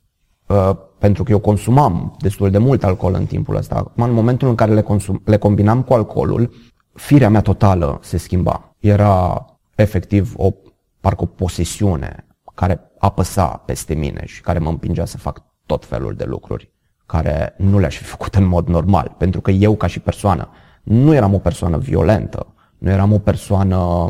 Uh, 0.96 1.02
pentru 1.06 1.24
că 1.24 1.32
eu 1.32 1.40
consumam 1.40 2.16
destul 2.20 2.52
de 2.52 2.58
mult 2.58 2.84
alcool 2.84 3.14
în 3.14 3.25
timpul 3.25 3.56
ăsta. 3.56 3.75
Acum, 3.75 4.04
în 4.04 4.12
momentul 4.12 4.48
în 4.48 4.56
care 4.56 4.74
le, 4.74 4.82
consum, 4.82 5.22
le 5.25 5.38
combinam 5.38 5.82
cu 5.82 5.94
alcoolul, 5.94 6.54
firea 6.94 7.30
mea 7.30 7.42
totală 7.42 8.00
se 8.02 8.18
schimba. 8.18 8.75
Era 8.80 9.46
efectiv 9.75 10.34
o, 10.38 10.54
parcă 11.00 11.24
o 11.24 11.25
posesiune 11.25 12.25
care 12.56 12.92
apăsa 12.98 13.48
peste 13.48 13.94
mine 13.94 14.22
și 14.25 14.42
care 14.42 14.60
mă 14.60 14.70
împingea 14.70 15.06
să 15.06 15.18
fac 15.18 15.44
tot 15.66 15.86
felul 15.86 16.14
de 16.14 16.24
lucruri 16.24 16.74
care 17.06 17.54
nu 17.58 17.80
le-aș 17.80 17.98
fi 17.98 18.04
făcut 18.04 18.36
în 18.36 18.46
mod 18.46 18.68
normal. 18.68 19.16
Pentru 19.18 19.42
că 19.42 19.52
eu, 19.52 19.75
ca 19.75 19.88
și 19.88 20.00
persoană, 20.00 20.50
nu 20.84 21.14
eram 21.14 21.34
o 21.34 21.38
persoană 21.38 21.78
violentă, 21.78 22.54
nu 22.78 22.90
eram 22.90 23.12
o 23.12 23.20
persoană 23.20 24.10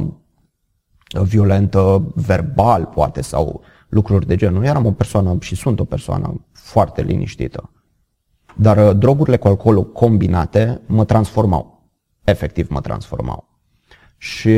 violentă 1.23 2.11
verbal, 2.15 2.85
poate, 2.85 3.21
sau 3.21 3.61
lucruri 3.89 4.27
de 4.27 4.35
genul. 4.35 4.59
Nu 4.59 4.65
eram 4.65 4.85
o 4.85 4.91
persoană 4.91 5.37
și 5.39 5.55
sunt 5.55 5.79
o 5.79 5.85
persoană 5.85 6.44
foarte 6.65 7.01
liniștită. 7.01 7.69
Dar 8.55 8.87
uh, 8.87 8.97
drogurile 8.97 9.37
cu 9.37 9.47
alcoolul 9.47 9.91
combinate 9.91 10.81
mă 10.85 11.05
transformau. 11.05 11.89
Efectiv 12.23 12.69
mă 12.69 12.81
transformau. 12.81 13.47
Și 14.17 14.57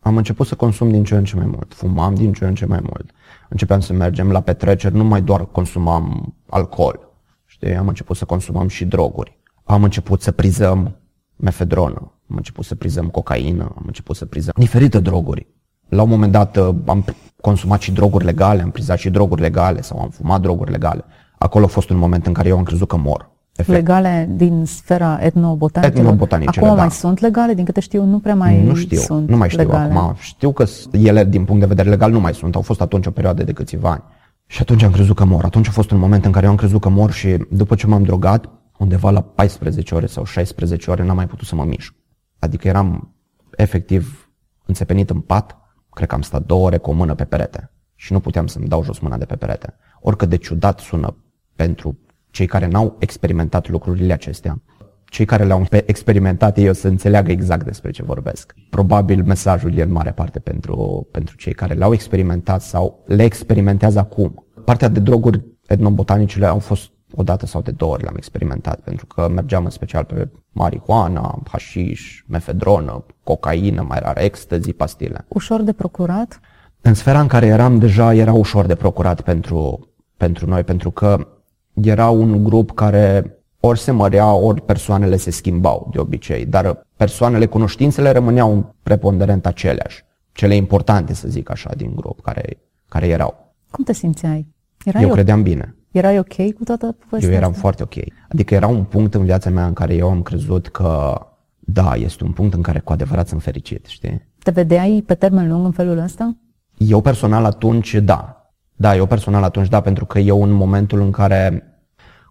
am 0.00 0.16
început 0.16 0.46
să 0.46 0.54
consum 0.54 0.90
din 0.90 1.04
ce 1.04 1.16
în 1.16 1.24
ce 1.24 1.36
mai 1.36 1.46
mult. 1.46 1.74
Fumam 1.74 2.14
din 2.14 2.32
ce 2.32 2.46
în 2.46 2.54
ce 2.54 2.66
mai 2.66 2.80
mult. 2.82 3.10
Începeam 3.48 3.80
să 3.80 3.92
mergem 3.92 4.30
la 4.30 4.40
petreceri, 4.40 4.94
nu 4.94 5.04
mai 5.04 5.22
doar 5.22 5.46
consumam 5.46 6.34
alcool. 6.48 7.12
Știi? 7.44 7.76
Am 7.76 7.88
început 7.88 8.16
să 8.16 8.24
consumam 8.24 8.68
și 8.68 8.84
droguri. 8.84 9.38
Am 9.64 9.84
început 9.84 10.22
să 10.22 10.32
prizăm 10.32 10.96
mefedronă, 11.36 12.12
am 12.30 12.36
început 12.36 12.64
să 12.64 12.74
prizăm 12.74 13.08
cocaină, 13.08 13.62
am 13.62 13.82
început 13.86 14.16
să 14.16 14.26
prizăm 14.26 14.54
diferite 14.56 15.00
droguri. 15.00 15.46
La 15.88 16.02
un 16.02 16.08
moment 16.08 16.32
dat 16.32 16.56
uh, 16.56 16.74
am 16.86 17.04
consumat 17.44 17.80
și 17.80 17.92
droguri 17.92 18.24
legale, 18.24 18.62
am 18.62 18.70
prizat 18.70 18.98
și 18.98 19.10
droguri 19.10 19.40
legale 19.40 19.80
sau 19.82 20.00
am 20.00 20.08
fumat 20.08 20.40
droguri 20.40 20.70
legale. 20.70 21.04
Acolo 21.38 21.64
a 21.64 21.68
fost 21.68 21.90
un 21.90 21.96
moment 21.96 22.26
în 22.26 22.32
care 22.32 22.48
eu 22.48 22.56
am 22.56 22.62
crezut 22.62 22.88
că 22.88 22.96
mor. 22.96 23.30
Efect. 23.56 23.76
Legale 23.78 24.28
din 24.30 24.64
sfera 24.64 25.18
etnobotanică? 25.20 25.98
Etnobotanice, 25.98 26.58
Acum 26.58 26.74
da. 26.74 26.80
mai 26.80 26.90
sunt 26.90 27.18
legale? 27.20 27.54
Din 27.54 27.64
câte 27.64 27.80
știu, 27.80 28.04
nu 28.04 28.18
prea 28.18 28.34
mai 28.34 28.62
nu 28.62 28.74
știu, 28.74 28.98
sunt 28.98 29.28
Nu 29.28 29.36
mai 29.36 29.48
știu 29.48 29.62
legale. 29.62 29.92
acum. 29.94 30.14
Știu 30.18 30.52
că 30.52 30.64
ele, 30.90 31.24
din 31.24 31.44
punct 31.44 31.60
de 31.60 31.66
vedere 31.66 31.88
legal, 31.88 32.10
nu 32.10 32.20
mai 32.20 32.34
sunt. 32.34 32.54
Au 32.54 32.62
fost 32.62 32.80
atunci 32.80 33.06
o 33.06 33.10
perioadă 33.10 33.42
de 33.44 33.52
câțiva 33.52 33.90
ani. 33.90 34.02
Și 34.46 34.60
atunci 34.60 34.82
am 34.82 34.90
crezut 34.92 35.16
că 35.16 35.24
mor. 35.24 35.44
Atunci 35.44 35.68
a 35.68 35.70
fost 35.70 35.90
un 35.90 35.98
moment 35.98 36.24
în 36.24 36.32
care 36.32 36.44
eu 36.44 36.50
am 36.50 36.56
crezut 36.56 36.80
că 36.80 36.88
mor 36.88 37.10
și 37.10 37.36
după 37.50 37.74
ce 37.74 37.86
m-am 37.86 38.02
drogat, 38.02 38.48
undeva 38.78 39.10
la 39.10 39.20
14 39.20 39.94
ore 39.94 40.06
sau 40.06 40.24
16 40.24 40.90
ore 40.90 41.04
n-am 41.04 41.16
mai 41.16 41.26
putut 41.26 41.46
să 41.46 41.54
mă 41.54 41.64
mișc. 41.64 41.94
Adică 42.38 42.68
eram 42.68 43.14
efectiv 43.56 44.30
înțepenit 44.66 45.10
în 45.10 45.20
pat, 45.20 45.56
cred 45.94 46.08
că 46.08 46.14
am 46.14 46.22
stat 46.22 46.46
două 46.46 46.66
ore 46.66 46.78
cu 46.78 46.90
o 46.90 46.92
mână 46.92 47.14
pe 47.14 47.24
perete 47.24 47.70
și 47.94 48.12
nu 48.12 48.20
puteam 48.20 48.46
să-mi 48.46 48.68
dau 48.68 48.84
jos 48.84 48.98
mâna 48.98 49.16
de 49.16 49.24
pe 49.24 49.36
perete. 49.36 49.76
Oricât 50.00 50.28
de 50.28 50.36
ciudat 50.36 50.80
sună 50.80 51.16
pentru 51.56 51.98
cei 52.30 52.46
care 52.46 52.66
n-au 52.66 52.96
experimentat 52.98 53.68
lucrurile 53.68 54.12
acestea, 54.12 54.62
cei 55.04 55.24
care 55.24 55.44
le-au 55.44 55.66
experimentat 55.84 56.56
ei 56.58 56.68
o 56.68 56.72
să 56.72 56.88
înțeleagă 56.88 57.30
exact 57.30 57.64
despre 57.64 57.90
ce 57.90 58.02
vorbesc. 58.02 58.54
Probabil 58.70 59.22
mesajul 59.24 59.76
e 59.76 59.82
în 59.82 59.92
mare 59.92 60.12
parte 60.12 60.38
pentru, 60.38 61.08
pentru 61.10 61.36
cei 61.36 61.52
care 61.52 61.74
le-au 61.74 61.92
experimentat 61.92 62.62
sau 62.62 63.04
le 63.06 63.22
experimentează 63.22 63.98
acum. 63.98 64.46
Partea 64.64 64.88
de 64.88 65.00
droguri 65.00 65.44
etnobotanicele 65.66 66.46
au 66.46 66.58
fost 66.58 66.90
o 67.16 67.22
dată 67.22 67.46
sau 67.46 67.60
de 67.60 67.70
două 67.70 67.92
ori 67.92 68.02
le-am 68.02 68.16
experimentat, 68.16 68.80
pentru 68.80 69.06
că 69.06 69.28
mergeam 69.28 69.64
în 69.64 69.70
special 69.70 70.04
pe 70.04 70.28
marihuana, 70.52 71.42
hașiș, 71.50 72.22
mefedronă, 72.26 73.04
cocaină, 73.22 73.84
mai 73.88 73.98
rar, 73.98 74.18
ecstasy, 74.18 74.72
pastile. 74.72 75.24
Ușor 75.28 75.62
de 75.62 75.72
procurat? 75.72 76.40
În 76.80 76.94
sfera 76.94 77.20
în 77.20 77.26
care 77.26 77.46
eram 77.46 77.78
deja 77.78 78.14
era 78.14 78.32
ușor 78.32 78.66
de 78.66 78.74
procurat 78.74 79.20
pentru, 79.20 79.88
pentru 80.16 80.48
noi, 80.48 80.64
pentru 80.64 80.90
că 80.90 81.28
era 81.74 82.08
un 82.08 82.44
grup 82.44 82.74
care 82.74 83.38
ori 83.60 83.78
se 83.78 83.90
mărea, 83.90 84.32
ori 84.32 84.62
persoanele 84.62 85.16
se 85.16 85.30
schimbau 85.30 85.88
de 85.92 85.98
obicei, 85.98 86.46
dar 86.46 86.86
persoanele, 86.96 87.46
cunoștințele 87.46 88.10
rămâneau 88.10 88.74
preponderent 88.82 89.46
aceleași, 89.46 90.04
cele 90.32 90.54
importante, 90.54 91.14
să 91.14 91.28
zic 91.28 91.50
așa, 91.50 91.70
din 91.76 91.92
grup, 91.94 92.20
care, 92.20 92.58
care 92.88 93.06
erau. 93.06 93.54
Cum 93.70 93.84
te 93.84 93.92
simțeai? 93.92 94.46
Erai 94.84 95.02
Eu 95.02 95.08
credeam 95.08 95.42
bine. 95.42 95.74
Erai 95.94 96.18
ok 96.18 96.34
cu 96.34 96.64
toată 96.64 96.96
povestea 97.08 97.30
Eu 97.30 97.36
eram 97.36 97.50
asta? 97.50 97.60
foarte 97.60 97.82
ok. 97.82 97.94
Adică 98.28 98.54
era 98.54 98.66
un 98.66 98.84
punct 98.84 99.14
în 99.14 99.24
viața 99.24 99.50
mea 99.50 99.66
în 99.66 99.72
care 99.72 99.94
eu 99.94 100.10
am 100.10 100.22
crezut 100.22 100.68
că 100.68 101.20
da, 101.58 101.94
este 101.94 102.24
un 102.24 102.32
punct 102.32 102.54
în 102.54 102.62
care 102.62 102.78
cu 102.78 102.92
adevărat 102.92 103.28
sunt 103.28 103.42
fericit, 103.42 103.86
știi? 103.86 104.28
Te 104.42 104.50
vedeai 104.50 105.02
pe 105.06 105.14
termen 105.14 105.48
lung 105.48 105.64
în 105.64 105.70
felul 105.70 105.98
ăsta? 105.98 106.36
Eu 106.76 107.00
personal 107.00 107.44
atunci, 107.44 107.94
da. 107.94 108.50
Da, 108.76 108.96
eu 108.96 109.06
personal 109.06 109.42
atunci, 109.42 109.68
da, 109.68 109.80
pentru 109.80 110.04
că 110.06 110.18
eu 110.18 110.42
în 110.42 110.50
momentul 110.50 111.00
în 111.00 111.10
care 111.10 111.62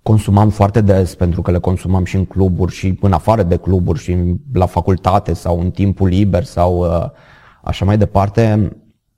consumam 0.02 0.50
foarte 0.50 0.82
des, 0.82 1.16
pentru 1.16 1.42
că 1.42 1.52
le 1.52 1.58
consumam 1.60 2.04
și 2.04 2.16
în 2.16 2.26
cluburi 2.26 2.72
și 2.72 2.98
în 3.02 3.14
afară 3.14 3.44
de 3.44 3.58
cluburi 3.58 4.00
și 4.00 4.36
la 4.54 4.66
facultate 4.66 5.34
sau 5.34 5.60
în 5.60 5.72
timpul 5.72 6.08
liber 6.08 6.44
sau 6.44 6.78
uh, 6.80 7.10
așa 7.64 7.86
mai 7.86 7.98
departe, 7.98 8.72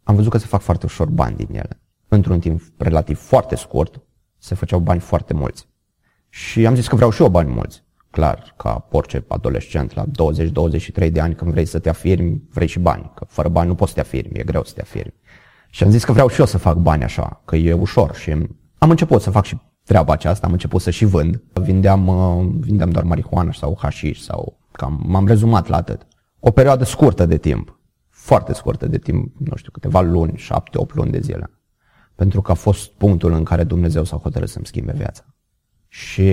am 0.03 0.15
văzut 0.15 0.31
că 0.31 0.37
se 0.37 0.45
fac 0.45 0.61
foarte 0.61 0.85
ușor 0.85 1.07
bani 1.07 1.35
din 1.35 1.47
ele. 1.49 1.81
Într-un 2.07 2.39
timp 2.39 2.61
relativ 2.77 3.19
foarte 3.19 3.55
scurt, 3.55 3.99
se 4.45 4.55
făceau 4.55 4.79
bani 4.79 4.99
foarte 4.99 5.33
mulți. 5.33 5.67
Și 6.29 6.65
am 6.65 6.75
zis 6.75 6.87
că 6.87 6.95
vreau 6.95 7.11
și 7.11 7.21
eu 7.21 7.29
bani 7.29 7.49
mulți. 7.49 7.83
Clar, 8.09 8.53
ca 8.57 8.87
orice 8.91 9.25
adolescent 9.27 9.93
la 9.93 10.05
20-23 11.07 11.11
de 11.11 11.19
ani, 11.19 11.35
când 11.35 11.51
vrei 11.51 11.65
să 11.65 11.79
te 11.79 11.89
afirmi, 11.89 12.41
vrei 12.49 12.67
și 12.67 12.79
bani. 12.79 13.11
Că 13.15 13.25
fără 13.27 13.49
bani 13.49 13.67
nu 13.67 13.75
poți 13.75 13.89
să 13.89 13.95
te 13.95 14.01
afirmi, 14.01 14.39
e 14.39 14.43
greu 14.43 14.63
să 14.63 14.73
te 14.73 14.81
afirmi. 14.81 15.13
Și 15.69 15.83
am 15.83 15.89
zis 15.89 16.03
că 16.03 16.11
vreau 16.11 16.27
și 16.27 16.39
eu 16.39 16.45
să 16.45 16.57
fac 16.57 16.77
bani 16.77 17.03
așa, 17.03 17.41
că 17.45 17.55
e 17.55 17.73
ușor. 17.73 18.15
Și 18.15 18.31
am 18.77 18.89
început 18.89 19.21
să 19.21 19.31
fac 19.31 19.45
și 19.45 19.57
treaba 19.83 20.13
aceasta, 20.13 20.45
am 20.45 20.51
început 20.51 20.81
să 20.81 20.89
și 20.89 21.05
vând. 21.05 21.41
Vindeam, 21.53 22.07
uh, 22.07 22.47
vindeam 22.59 22.89
doar 22.89 23.03
marihuana 23.03 23.51
sau 23.51 23.77
hașiș 23.81 24.19
sau 24.19 24.59
cam 24.71 25.03
m-am 25.05 25.27
rezumat 25.27 25.67
la 25.67 25.77
atât. 25.77 26.07
o 26.39 26.51
perioadă 26.51 26.83
scurtă 26.83 27.25
de 27.25 27.37
timp, 27.37 27.79
foarte 28.09 28.53
scurtă 28.53 28.87
de 28.87 28.97
timp, 28.97 29.35
nu 29.37 29.55
știu, 29.55 29.71
câteva 29.71 30.01
luni, 30.01 30.37
șapte, 30.37 30.77
opt 30.77 30.95
luni 30.95 31.11
de 31.11 31.19
zile. 31.19 31.49
Pentru 32.15 32.41
că 32.41 32.51
a 32.51 32.55
fost 32.55 32.91
punctul 32.91 33.33
în 33.33 33.43
care 33.43 33.63
Dumnezeu 33.63 34.03
s-a 34.03 34.17
hotărât 34.17 34.49
să-mi 34.49 34.65
schimbe 34.65 34.93
viața. 34.95 35.25
Și 35.87 36.31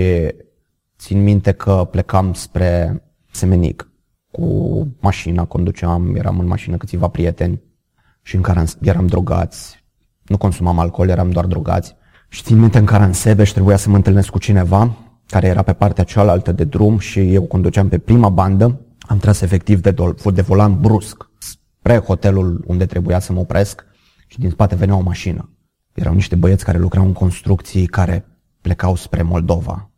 țin 0.99 1.23
minte 1.23 1.53
că 1.53 1.89
plecam 1.91 2.33
spre 2.33 3.03
Semenic 3.31 3.91
cu 4.31 4.87
mașina, 5.01 5.45
conduceam, 5.45 6.15
eram 6.15 6.39
în 6.39 6.47
mașină 6.47 6.77
câțiva 6.77 7.09
prieteni 7.09 7.63
și 8.23 8.37
în 8.37 8.43
care 8.43 8.65
eram 8.81 9.07
drogați, 9.07 9.85
nu 10.23 10.37
consumam 10.37 10.79
alcool, 10.79 11.09
eram 11.09 11.31
doar 11.31 11.47
drogați. 11.47 11.97
Și 12.29 12.43
țin 12.43 12.59
minte 12.59 12.79
în 12.79 12.85
care 12.85 13.05
în 13.05 13.13
Sebeș 13.13 13.51
trebuia 13.51 13.77
să 13.77 13.89
mă 13.89 13.97
întâlnesc 13.97 14.31
cu 14.31 14.39
cineva 14.39 14.97
care 15.27 15.47
era 15.47 15.63
pe 15.63 15.73
partea 15.73 16.05
cealaltă 16.05 16.53
de 16.53 16.65
drum 16.65 16.99
și 16.99 17.35
eu 17.35 17.43
conduceam 17.43 17.89
pe 17.89 17.99
prima 17.99 18.29
bandă. 18.29 18.81
Am 19.01 19.19
tras 19.19 19.41
efectiv 19.41 19.81
de, 19.81 19.95
de 20.35 20.41
volan 20.41 20.81
brusc 20.81 21.31
spre 21.39 21.99
hotelul 21.99 22.65
unde 22.67 22.87
trebuia 22.87 23.19
să 23.19 23.33
mă 23.33 23.41
opresc 23.41 23.85
și 24.27 24.39
din 24.39 24.51
spate 24.51 24.75
venea 24.75 24.97
o 24.97 25.01
mașină. 25.01 25.51
Erau 25.93 26.15
niște 26.15 26.35
băieți 26.35 26.65
care 26.65 26.79
lucrau 26.79 27.05
în 27.05 27.13
construcții 27.13 27.87
care 27.87 28.27
plecau 28.61 28.95
spre 28.95 29.23
Moldova. 29.23 29.91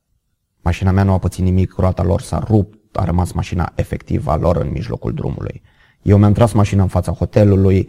Mașina 0.60 0.90
mea 0.90 1.02
nu 1.02 1.12
a 1.12 1.18
pățit 1.18 1.44
nimic, 1.44 1.74
roata 1.76 2.02
lor 2.02 2.20
s-a 2.20 2.38
rupt, 2.38 2.96
a 2.96 3.04
rămas 3.04 3.32
mașina 3.32 3.72
efectivă 3.74 4.30
a 4.30 4.36
lor 4.36 4.56
în 4.56 4.70
mijlocul 4.70 5.14
drumului. 5.14 5.62
Eu 6.02 6.18
mi-am 6.18 6.32
tras 6.32 6.52
mașina 6.52 6.82
în 6.82 6.88
fața 6.88 7.12
hotelului, 7.12 7.88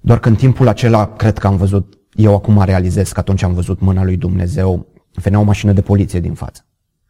doar 0.00 0.18
că 0.18 0.28
în 0.28 0.34
timpul 0.34 0.68
acela 0.68 1.14
cred 1.14 1.38
că 1.38 1.46
am 1.46 1.56
văzut, 1.56 1.98
eu 2.12 2.34
acum 2.34 2.62
realizez 2.62 3.12
că 3.12 3.20
atunci 3.20 3.42
am 3.42 3.54
văzut 3.54 3.80
mâna 3.80 4.04
lui 4.04 4.16
Dumnezeu, 4.16 4.86
venea 5.12 5.38
o 5.38 5.42
mașină 5.42 5.72
de 5.72 5.82
poliție 5.82 6.20
din 6.20 6.34
față, 6.34 6.66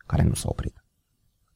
care 0.07 0.23
nu 0.23 0.35
s-a 0.35 0.49
oprit. 0.49 0.85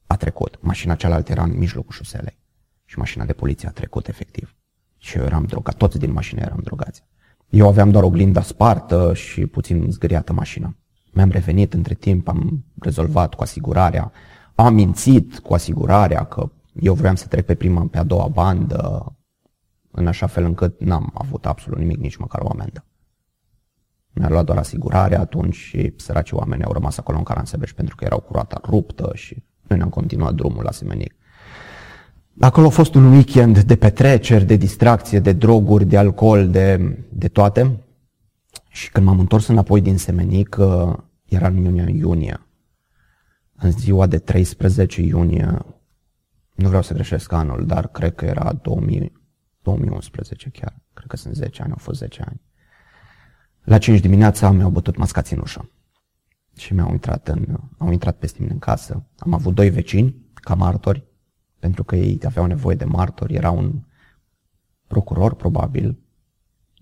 A 0.07 0.15
trecut. 0.15 0.57
Mașina 0.61 0.95
cealaltă 0.95 1.31
era 1.31 1.43
în 1.43 1.57
mijlocul 1.57 1.93
șoselei 1.93 2.39
și 2.85 2.97
mașina 2.97 3.25
de 3.25 3.33
poliție 3.33 3.67
a 3.67 3.71
trecut 3.71 4.07
efectiv. 4.07 4.55
Și 4.97 5.17
eu 5.17 5.23
eram 5.23 5.43
drogat, 5.43 5.75
toți 5.75 5.99
din 5.99 6.11
mașină 6.11 6.41
eram 6.41 6.59
drogați. 6.63 7.03
Eu 7.49 7.67
aveam 7.67 7.89
doar 7.89 8.03
oglinda 8.03 8.41
spartă 8.41 9.13
și 9.13 9.45
puțin 9.45 9.91
zgâriată 9.91 10.33
mașina. 10.33 10.75
Mi-am 11.11 11.29
revenit 11.29 11.73
între 11.73 11.93
timp, 11.93 12.27
am 12.27 12.65
rezolvat 12.79 13.33
cu 13.33 13.41
asigurarea, 13.41 14.11
am 14.55 14.73
mințit 14.73 15.39
cu 15.39 15.53
asigurarea 15.53 16.23
că 16.23 16.51
eu 16.73 16.93
vreau 16.93 17.15
să 17.15 17.27
trec 17.27 17.45
pe 17.45 17.55
prima, 17.55 17.87
pe 17.91 17.97
a 17.97 18.03
doua 18.03 18.27
bandă, 18.27 19.13
în 19.91 20.07
așa 20.07 20.27
fel 20.27 20.43
încât 20.43 20.79
n-am 20.79 21.11
avut 21.13 21.45
absolut 21.45 21.79
nimic, 21.79 21.97
nici 21.97 22.15
măcar 22.15 22.41
o 22.41 22.49
amendă. 22.49 22.85
Mi-a 24.11 24.29
luat 24.29 24.45
doar 24.45 24.57
asigurarea 24.57 25.19
atunci 25.19 25.55
și 25.55 25.93
săracii 25.95 26.37
oameni 26.37 26.63
au 26.63 26.71
rămas 26.71 26.97
acolo 26.97 27.17
în 27.17 27.23
Caransebeș 27.23 27.73
pentru 27.73 27.95
că 27.95 28.03
erau 28.03 28.19
cu 28.19 28.33
roata 28.33 28.61
ruptă 28.63 29.11
și 29.13 29.43
noi 29.67 29.77
ne-am 29.77 29.89
continuat 29.89 30.33
drumul 30.33 30.63
la 30.63 30.71
Semenic. 30.71 31.15
Acolo 32.39 32.67
a 32.67 32.69
fost 32.69 32.93
un 32.95 33.11
weekend 33.11 33.59
de 33.59 33.75
petreceri, 33.75 34.45
de 34.45 34.55
distracție, 34.55 35.19
de 35.19 35.33
droguri, 35.33 35.85
de 35.85 35.97
alcool, 35.97 36.49
de, 36.49 36.97
de 37.09 37.27
toate. 37.27 37.83
Și 38.69 38.91
când 38.91 39.05
m-am 39.05 39.19
întors 39.19 39.47
înapoi 39.47 39.81
din 39.81 39.97
Semenic, 39.97 40.55
uh, 40.59 40.93
era 41.25 41.47
în 41.47 41.55
iunie, 41.55 41.95
iunie. 41.97 42.39
În 43.55 43.71
ziua 43.71 44.07
de 44.07 44.17
13 44.17 45.01
iunie, 45.01 45.57
nu 46.55 46.67
vreau 46.67 46.81
să 46.81 46.93
greșesc 46.93 47.31
anul, 47.31 47.65
dar 47.65 47.87
cred 47.87 48.15
că 48.15 48.25
era 48.25 48.53
2000, 48.53 49.11
2011 49.61 50.49
chiar. 50.49 50.81
Cred 50.93 51.07
că 51.07 51.15
sunt 51.15 51.35
10 51.35 51.61
ani, 51.61 51.71
au 51.71 51.77
fost 51.79 51.99
10 51.99 52.23
ani. 52.27 52.41
La 53.63 53.77
5 53.77 53.99
dimineața 53.99 54.51
mi-au 54.51 54.69
bătut 54.69 54.97
mascați 54.97 55.33
în 55.33 55.39
ușă. 55.39 55.71
Și 56.57 56.73
mi-au 56.73 56.91
intrat, 56.91 57.27
în, 57.27 57.57
au 57.77 57.91
intrat 57.91 58.17
peste 58.17 58.37
mine 58.41 58.53
în 58.53 58.59
casă. 58.59 59.05
Am 59.17 59.33
avut 59.33 59.53
doi 59.55 59.69
vecini, 59.69 60.15
ca 60.33 60.53
martori, 60.53 61.08
pentru 61.59 61.83
că 61.83 61.95
ei 61.95 62.19
aveau 62.25 62.45
nevoie 62.45 62.75
de 62.75 62.85
martori. 62.85 63.33
Era 63.33 63.51
un 63.51 63.81
procuror, 64.87 65.33
probabil, 65.33 65.99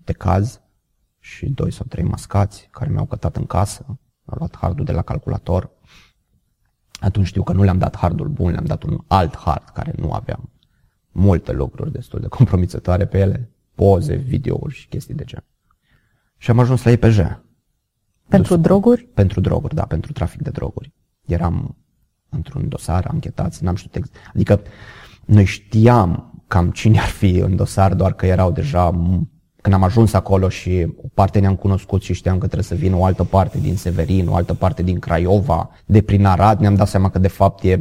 de 0.04 0.12
caz 0.12 0.60
și 1.18 1.48
doi 1.50 1.72
sau 1.72 1.86
trei 1.88 2.04
mascați 2.04 2.68
care 2.70 2.90
mi-au 2.90 3.06
cătat 3.06 3.36
în 3.36 3.46
casă. 3.46 3.84
Au 4.24 4.36
luat 4.38 4.56
hardul 4.56 4.84
de 4.84 4.92
la 4.92 5.02
calculator. 5.02 5.70
Atunci 7.00 7.26
știu 7.26 7.42
că 7.42 7.52
nu 7.52 7.62
le-am 7.62 7.78
dat 7.78 7.96
hardul 7.96 8.28
bun, 8.28 8.50
le-am 8.50 8.64
dat 8.64 8.82
un 8.82 8.98
alt 9.06 9.36
hard 9.36 9.68
care 9.68 9.92
nu 9.96 10.12
aveam 10.12 10.50
multe 11.10 11.52
lucruri 11.52 11.92
destul 11.92 12.20
de 12.20 12.28
compromițătoare 12.28 13.06
pe 13.06 13.18
ele, 13.18 13.50
poze, 13.74 14.14
videouri 14.14 14.74
și 14.74 14.88
chestii 14.88 15.14
de 15.14 15.24
gen. 15.24 15.44
Și 16.36 16.50
am 16.50 16.58
ajuns 16.58 16.82
la 16.84 16.90
IPJ. 16.90 17.18
Pentru 18.28 18.54
dus, 18.54 18.62
droguri? 18.62 19.02
Pentru 19.02 19.40
droguri, 19.40 19.74
da, 19.74 19.86
pentru 19.86 20.12
trafic 20.12 20.42
de 20.42 20.50
droguri. 20.50 20.92
Eram 21.26 21.76
într-un 22.28 22.68
dosar 22.68 23.06
anchetați, 23.10 23.64
n-am 23.64 23.74
știut 23.74 23.94
exact. 23.94 24.16
Adică 24.34 24.60
noi 25.24 25.44
știam 25.44 26.42
cam 26.46 26.70
cine 26.70 26.98
ar 26.98 27.06
fi 27.06 27.36
în 27.36 27.56
dosar, 27.56 27.94
doar 27.94 28.12
că 28.12 28.26
erau 28.26 28.50
deja 28.50 28.90
când 29.62 29.74
am 29.74 29.82
ajuns 29.82 30.12
acolo 30.12 30.48
și 30.48 30.94
o 31.02 31.08
parte 31.14 31.38
ne-am 31.38 31.54
cunoscut 31.54 32.02
și 32.02 32.12
știam 32.12 32.38
că 32.38 32.44
trebuie 32.44 32.62
să 32.62 32.74
vină 32.74 32.96
o 32.96 33.04
altă 33.04 33.24
parte 33.24 33.58
din 33.58 33.76
Severin, 33.76 34.28
o 34.28 34.34
altă 34.34 34.54
parte 34.54 34.82
din 34.82 34.98
Craiova, 34.98 35.70
de 35.86 36.02
prin 36.02 36.24
Arad, 36.24 36.60
ne-am 36.60 36.74
dat 36.74 36.88
seama 36.88 37.10
că 37.10 37.18
de 37.18 37.28
fapt 37.28 37.62
e 37.62 37.78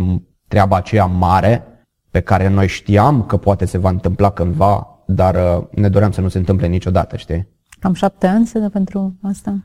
treaba 0.47 0.75
aceea 0.75 1.05
mare 1.05 1.63
pe 2.11 2.19
care 2.19 2.47
noi 2.47 2.67
știam 2.67 3.23
că 3.23 3.37
poate 3.37 3.65
se 3.65 3.77
va 3.77 3.89
întâmpla 3.89 4.29
cândva, 4.29 4.87
dar 5.07 5.35
uh, 5.35 5.67
ne 5.71 5.89
doream 5.89 6.11
să 6.11 6.21
nu 6.21 6.27
se 6.27 6.37
întâmple 6.37 6.67
niciodată, 6.67 7.17
știi? 7.17 7.47
Cam 7.79 7.93
șapte 7.93 8.27
ani 8.27 8.45
se 8.45 8.59
dă 8.59 8.69
pentru 8.69 9.17
asta? 9.21 9.63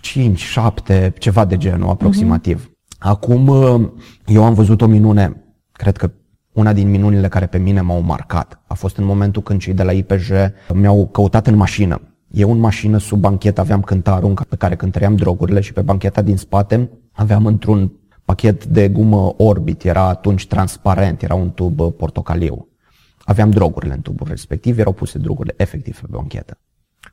Cinci, 0.00 0.42
șapte, 0.42 1.14
ceva 1.18 1.44
de 1.44 1.56
genul 1.56 1.88
aproximativ. 1.88 2.64
Uh-huh. 2.64 2.73
Acum 3.04 3.48
uh, 3.48 3.90
eu 4.26 4.44
am 4.44 4.54
văzut 4.54 4.80
o 4.80 4.86
minune, 4.86 5.44
cred 5.72 5.96
că 5.96 6.10
una 6.52 6.72
din 6.72 6.90
minunile 6.90 7.28
care 7.28 7.46
pe 7.46 7.58
mine 7.58 7.80
m-au 7.80 8.00
marcat 8.00 8.62
a 8.66 8.74
fost 8.74 8.96
în 8.96 9.04
momentul 9.04 9.42
când 9.42 9.60
cei 9.60 9.74
de 9.74 9.82
la 9.82 9.92
IPJ 9.92 10.30
mi-au 10.74 11.06
căutat 11.06 11.46
în 11.46 11.56
mașină. 11.56 12.00
Eu 12.30 12.50
în 12.50 12.58
mașină, 12.58 12.98
sub 12.98 13.20
banchetă, 13.20 13.60
aveam 13.60 13.80
cântarul 13.80 14.46
pe 14.48 14.56
care 14.56 14.76
cântăream 14.76 15.16
drogurile 15.16 15.60
și 15.60 15.72
pe 15.72 15.82
bancheta 15.82 16.22
din 16.22 16.36
spate 16.36 16.90
aveam 17.12 17.46
într-un 17.46 17.92
pachet 18.24 18.64
de 18.64 18.88
gumă 18.88 19.34
Orbit, 19.36 19.84
era 19.84 20.08
atunci 20.08 20.46
transparent, 20.46 21.22
era 21.22 21.34
un 21.34 21.50
tub 21.52 21.80
uh, 21.80 21.92
portocaliu. 21.96 22.68
Aveam 23.24 23.50
drogurile 23.50 23.94
în 23.94 24.00
tubul 24.00 24.26
respectiv, 24.28 24.78
erau 24.78 24.92
puse 24.92 25.18
drogurile 25.18 25.54
efectiv 25.56 26.00
pe 26.00 26.06
banchetă. 26.10 26.58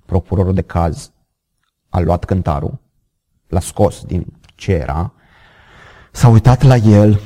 Procurorul 0.06 0.54
de 0.54 0.62
caz 0.62 1.12
a 1.90 2.00
luat 2.00 2.26
cântarul, 2.26 2.80
l-a 3.48 3.60
scos 3.60 4.04
din 4.04 4.26
ce 4.56 4.72
era, 4.72 5.14
s-a 6.12 6.28
uitat 6.28 6.62
la 6.62 6.76
el, 6.76 7.20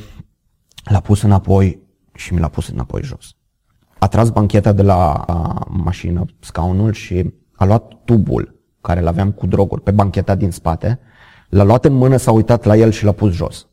l-a 0.83 0.99
pus 0.99 1.21
înapoi 1.21 1.79
și 2.13 2.33
mi 2.33 2.39
l-a 2.39 2.47
pus 2.47 2.67
înapoi 2.67 3.01
jos. 3.03 3.35
A 3.99 4.07
tras 4.07 4.29
bancheta 4.29 4.71
de 4.71 4.81
la 4.81 5.25
mașină, 5.69 6.25
scaunul 6.39 6.93
și 6.93 7.33
a 7.55 7.65
luat 7.65 7.93
tubul 8.05 8.55
care 8.81 8.99
îl 8.99 9.07
aveam 9.07 9.31
cu 9.31 9.47
droguri 9.47 9.81
pe 9.81 9.91
bancheta 9.91 10.35
din 10.35 10.51
spate, 10.51 10.99
l-a 11.49 11.63
luat 11.63 11.85
în 11.85 11.93
mână, 11.93 12.17
s-a 12.17 12.31
uitat 12.31 12.63
la 12.63 12.75
el 12.75 12.91
și 12.91 13.03
l-a 13.03 13.11
pus 13.11 13.33
jos. 13.33 13.67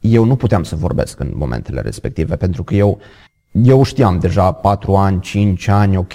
Eu 0.00 0.24
nu 0.24 0.36
puteam 0.36 0.62
să 0.62 0.76
vorbesc 0.76 1.20
în 1.20 1.32
momentele 1.34 1.80
respective, 1.80 2.36
pentru 2.36 2.64
că 2.64 2.74
eu, 2.74 2.98
eu 3.52 3.82
știam 3.82 4.18
deja 4.18 4.52
4 4.52 4.96
ani, 4.96 5.20
5 5.20 5.68
ani, 5.68 5.96
ok, 5.96 6.12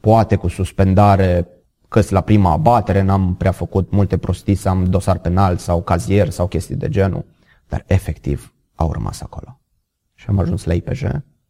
poate 0.00 0.36
cu 0.36 0.48
suspendare, 0.48 1.48
că 1.88 2.02
la 2.08 2.20
prima 2.20 2.52
abatere, 2.52 3.02
n-am 3.02 3.34
prea 3.34 3.52
făcut 3.52 3.90
multe 3.90 4.16
prostii 4.16 4.54
să 4.54 4.68
am 4.68 4.84
dosar 4.84 5.18
penal 5.18 5.56
sau 5.56 5.82
cazier 5.82 6.30
sau 6.30 6.46
chestii 6.46 6.74
de 6.74 6.88
genul, 6.88 7.24
dar 7.68 7.84
efectiv 7.86 8.54
au 8.74 8.92
rămas 8.92 9.20
acolo. 9.20 9.60
Și 10.14 10.26
am 10.28 10.38
ajuns 10.38 10.64
la 10.64 10.74
IPJ, 10.74 11.04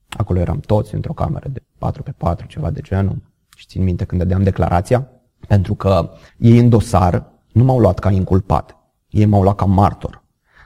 acolo 0.08 0.38
eram 0.38 0.58
toți 0.58 0.94
într-o 0.94 1.12
cameră 1.12 1.48
de 1.48 1.62
4 1.78 2.02
pe 2.02 2.14
4, 2.16 2.46
ceva 2.46 2.70
de 2.70 2.80
genul, 2.80 3.22
și 3.56 3.66
țin 3.66 3.82
minte 3.82 4.04
când 4.04 4.20
dădeam 4.20 4.42
declarația, 4.42 5.08
pentru 5.48 5.74
că 5.74 6.10
ei 6.36 6.58
în 6.58 6.68
dosar 6.68 7.32
nu 7.52 7.64
m-au 7.64 7.78
luat 7.78 7.98
ca 7.98 8.10
inculpat, 8.10 8.76
ei 9.08 9.24
m-au 9.24 9.42
luat 9.42 9.56
ca 9.56 9.64
martor. 9.64 10.24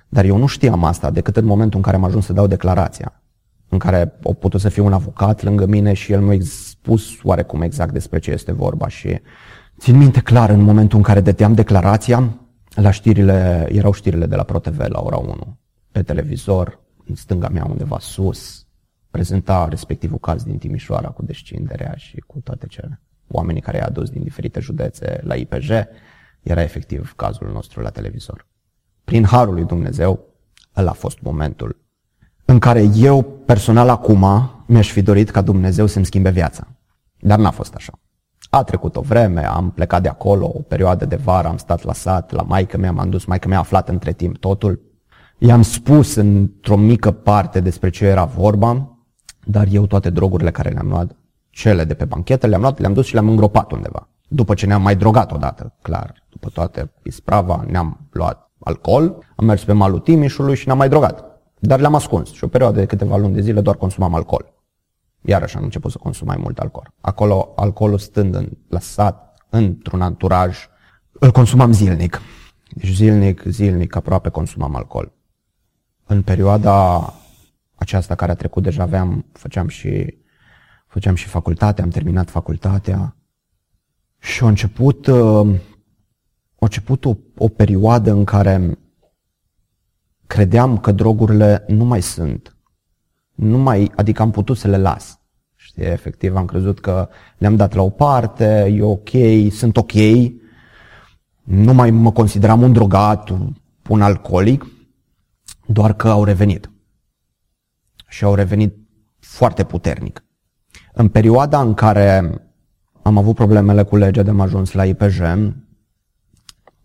Dar 0.08 0.24
eu 0.24 0.36
nu 0.36 0.46
știam 0.46 0.84
asta 0.84 1.10
decât 1.10 1.36
în 1.36 1.44
momentul 1.44 1.76
în 1.76 1.84
care 1.84 1.96
am 1.96 2.04
ajuns 2.04 2.24
să 2.24 2.32
dau 2.32 2.46
declarația, 2.46 3.22
în 3.68 3.78
care 3.78 4.18
o 4.22 4.32
putut 4.32 4.60
să 4.60 4.68
fiu 4.68 4.84
un 4.84 4.92
avocat 4.92 5.42
lângă 5.42 5.66
mine 5.66 5.92
și 5.92 6.12
el 6.12 6.20
mi-a 6.20 6.38
spus 6.42 7.22
oarecum 7.22 7.62
exact 7.62 7.92
despre 7.92 8.18
ce 8.18 8.30
este 8.30 8.52
vorba 8.52 8.88
și 8.88 9.20
țin 9.78 9.96
minte 9.96 10.20
clar 10.20 10.50
în 10.50 10.60
momentul 10.60 10.98
în 10.98 11.04
care 11.04 11.20
dădeam 11.20 11.54
declarația, 11.54 12.38
la 12.80 12.90
știrile, 12.90 13.68
erau 13.72 13.92
știrile 13.92 14.26
de 14.26 14.36
la 14.36 14.42
ProTV 14.42 14.78
la 14.78 15.00
ora 15.00 15.16
1, 15.16 15.58
pe 15.92 16.02
televizor, 16.02 16.80
în 17.06 17.14
stânga 17.14 17.48
mea 17.48 17.64
undeva 17.64 17.98
sus, 17.98 18.66
prezenta 19.10 19.68
respectivul 19.68 20.18
caz 20.18 20.42
din 20.42 20.58
Timișoara 20.58 21.08
cu 21.08 21.22
descinderea 21.22 21.94
și 21.96 22.16
cu 22.26 22.40
toate 22.44 22.66
cele. 22.66 23.00
Oamenii 23.28 23.60
care 23.60 23.76
i-a 23.76 23.86
adus 23.86 24.10
din 24.10 24.22
diferite 24.22 24.60
județe 24.60 25.20
la 25.22 25.34
IPJ, 25.34 25.70
era 26.42 26.62
efectiv 26.62 27.12
cazul 27.16 27.50
nostru 27.52 27.80
la 27.80 27.90
televizor. 27.90 28.46
Prin 29.04 29.24
harul 29.24 29.54
lui 29.54 29.64
Dumnezeu, 29.64 30.24
ăla 30.76 30.90
a 30.90 30.94
fost 30.94 31.20
momentul 31.20 31.80
în 32.44 32.58
care 32.58 32.90
eu 32.94 33.22
personal 33.22 33.88
acum 33.88 34.50
mi-aș 34.66 34.90
fi 34.90 35.02
dorit 35.02 35.30
ca 35.30 35.40
Dumnezeu 35.40 35.86
să-mi 35.86 36.04
schimbe 36.04 36.30
viața. 36.30 36.66
Dar 37.18 37.38
n-a 37.38 37.50
fost 37.50 37.74
așa. 37.74 37.92
A 38.50 38.62
trecut 38.62 38.96
o 38.96 39.00
vreme, 39.00 39.46
am 39.46 39.70
plecat 39.70 40.02
de 40.02 40.08
acolo, 40.08 40.46
o 40.54 40.60
perioadă 40.60 41.04
de 41.04 41.16
vară, 41.16 41.48
am 41.48 41.56
stat 41.56 41.84
la 41.84 41.92
sat, 41.92 42.32
la 42.32 42.42
maică 42.42 42.78
mea, 42.78 42.92
m-am 42.92 43.10
dus, 43.10 43.24
maică 43.24 43.48
mea 43.48 43.56
a 43.56 43.60
aflat 43.60 43.88
între 43.88 44.12
timp 44.12 44.36
totul. 44.36 44.80
I-am 45.38 45.62
spus 45.62 46.14
într-o 46.14 46.76
mică 46.76 47.10
parte 47.10 47.60
despre 47.60 47.90
ce 47.90 48.06
era 48.06 48.24
vorba, 48.24 49.00
Dar 49.44 49.66
eu 49.70 49.86
toate 49.86 50.10
drogurile 50.10 50.50
care 50.50 50.70
le-am 50.70 50.88
luat, 50.88 51.16
cele 51.50 51.84
de 51.84 51.94
pe 51.94 52.04
banchetă, 52.04 52.46
le-am 52.46 52.60
luat, 52.60 52.78
le-am 52.78 52.92
dus 52.92 53.06
și 53.06 53.12
le-am 53.12 53.28
îngropat 53.28 53.72
undeva. 53.72 54.08
După 54.28 54.54
ce 54.54 54.66
ne-am 54.66 54.82
mai 54.82 54.96
drogat 54.96 55.32
odată, 55.32 55.74
clar. 55.82 56.14
După 56.28 56.48
toate 56.48 56.92
isprava, 57.02 57.64
ne-am 57.68 58.08
luat 58.10 58.50
alcool, 58.58 59.18
am 59.36 59.44
mers 59.44 59.64
pe 59.64 59.72
malul 59.72 59.98
Timișului 59.98 60.56
și 60.56 60.66
ne-am 60.66 60.78
mai 60.78 60.88
drogat. 60.88 61.24
Dar 61.58 61.80
le-am 61.80 61.94
ascuns 61.94 62.32
și 62.32 62.44
o 62.44 62.48
perioadă 62.48 62.78
de 62.78 62.86
câteva 62.86 63.16
luni 63.16 63.34
de 63.34 63.40
zile 63.40 63.60
doar 63.60 63.76
consumam 63.76 64.14
alcool. 64.14 64.52
Iarăși 65.20 65.56
am 65.56 65.62
început 65.62 65.90
să 65.90 65.98
consum 65.98 66.26
mai 66.26 66.36
mult 66.36 66.58
alcool. 66.58 66.92
Acolo, 67.00 67.52
alcoolul 67.56 67.98
stând 67.98 68.34
în, 68.34 68.48
la 68.68 68.78
sat, 68.80 69.44
într-un 69.48 70.02
anturaj, 70.02 70.68
îl 71.12 71.30
consumam 71.30 71.72
zilnic. 71.72 72.20
Deci 72.74 72.94
zilnic, 72.94 73.42
zilnic, 73.42 73.96
aproape 73.96 74.28
consumam 74.28 74.74
alcool. 74.74 75.12
În 76.06 76.22
perioada 76.22 77.14
aceasta 77.74 78.14
care 78.14 78.30
a 78.30 78.34
trecut 78.34 78.62
deja 78.62 78.82
aveam, 78.82 79.24
făceam 79.32 79.68
și, 79.68 80.18
făceam 80.86 81.14
și 81.14 81.26
facultatea, 81.26 81.84
am 81.84 81.90
terminat 81.90 82.30
facultatea 82.30 83.16
și 84.18 84.44
a 84.44 84.48
început, 84.48 85.06
uh, 85.06 85.46
a 86.54 86.66
început 86.66 87.04
o, 87.04 87.14
o 87.36 87.48
perioadă 87.48 88.10
în 88.10 88.24
care 88.24 88.78
credeam 90.26 90.78
că 90.78 90.92
drogurile 90.92 91.64
nu 91.68 91.84
mai 91.84 92.02
sunt. 92.02 92.56
Nu 93.40 93.58
mai, 93.58 93.92
adică 93.96 94.22
am 94.22 94.30
putut 94.30 94.56
să 94.56 94.68
le 94.68 94.76
las. 94.76 95.20
Știi, 95.56 95.82
efectiv 95.82 96.36
am 96.36 96.44
crezut 96.44 96.80
că 96.80 97.08
le-am 97.38 97.56
dat 97.56 97.74
la 97.74 97.82
o 97.82 97.90
parte, 97.90 98.74
e 98.76 98.82
ok, 98.82 99.08
sunt 99.50 99.76
ok. 99.76 99.92
Nu 101.42 101.72
mai 101.72 101.90
mă 101.90 102.12
consideram 102.12 102.62
un 102.62 102.72
drogat, 102.72 103.28
un 103.88 104.02
alcoolic, 104.02 104.66
doar 105.66 105.94
că 105.94 106.08
au 106.08 106.24
revenit. 106.24 106.70
Și 108.08 108.24
au 108.24 108.34
revenit 108.34 108.76
foarte 109.18 109.64
puternic. 109.64 110.24
În 110.92 111.08
perioada 111.08 111.60
în 111.60 111.74
care 111.74 112.40
am 113.02 113.18
avut 113.18 113.34
problemele 113.34 113.82
cu 113.82 113.96
legea 113.96 114.22
de 114.22 114.30
am 114.30 114.40
ajuns 114.40 114.72
la 114.72 114.84
IPJ, 114.84 115.20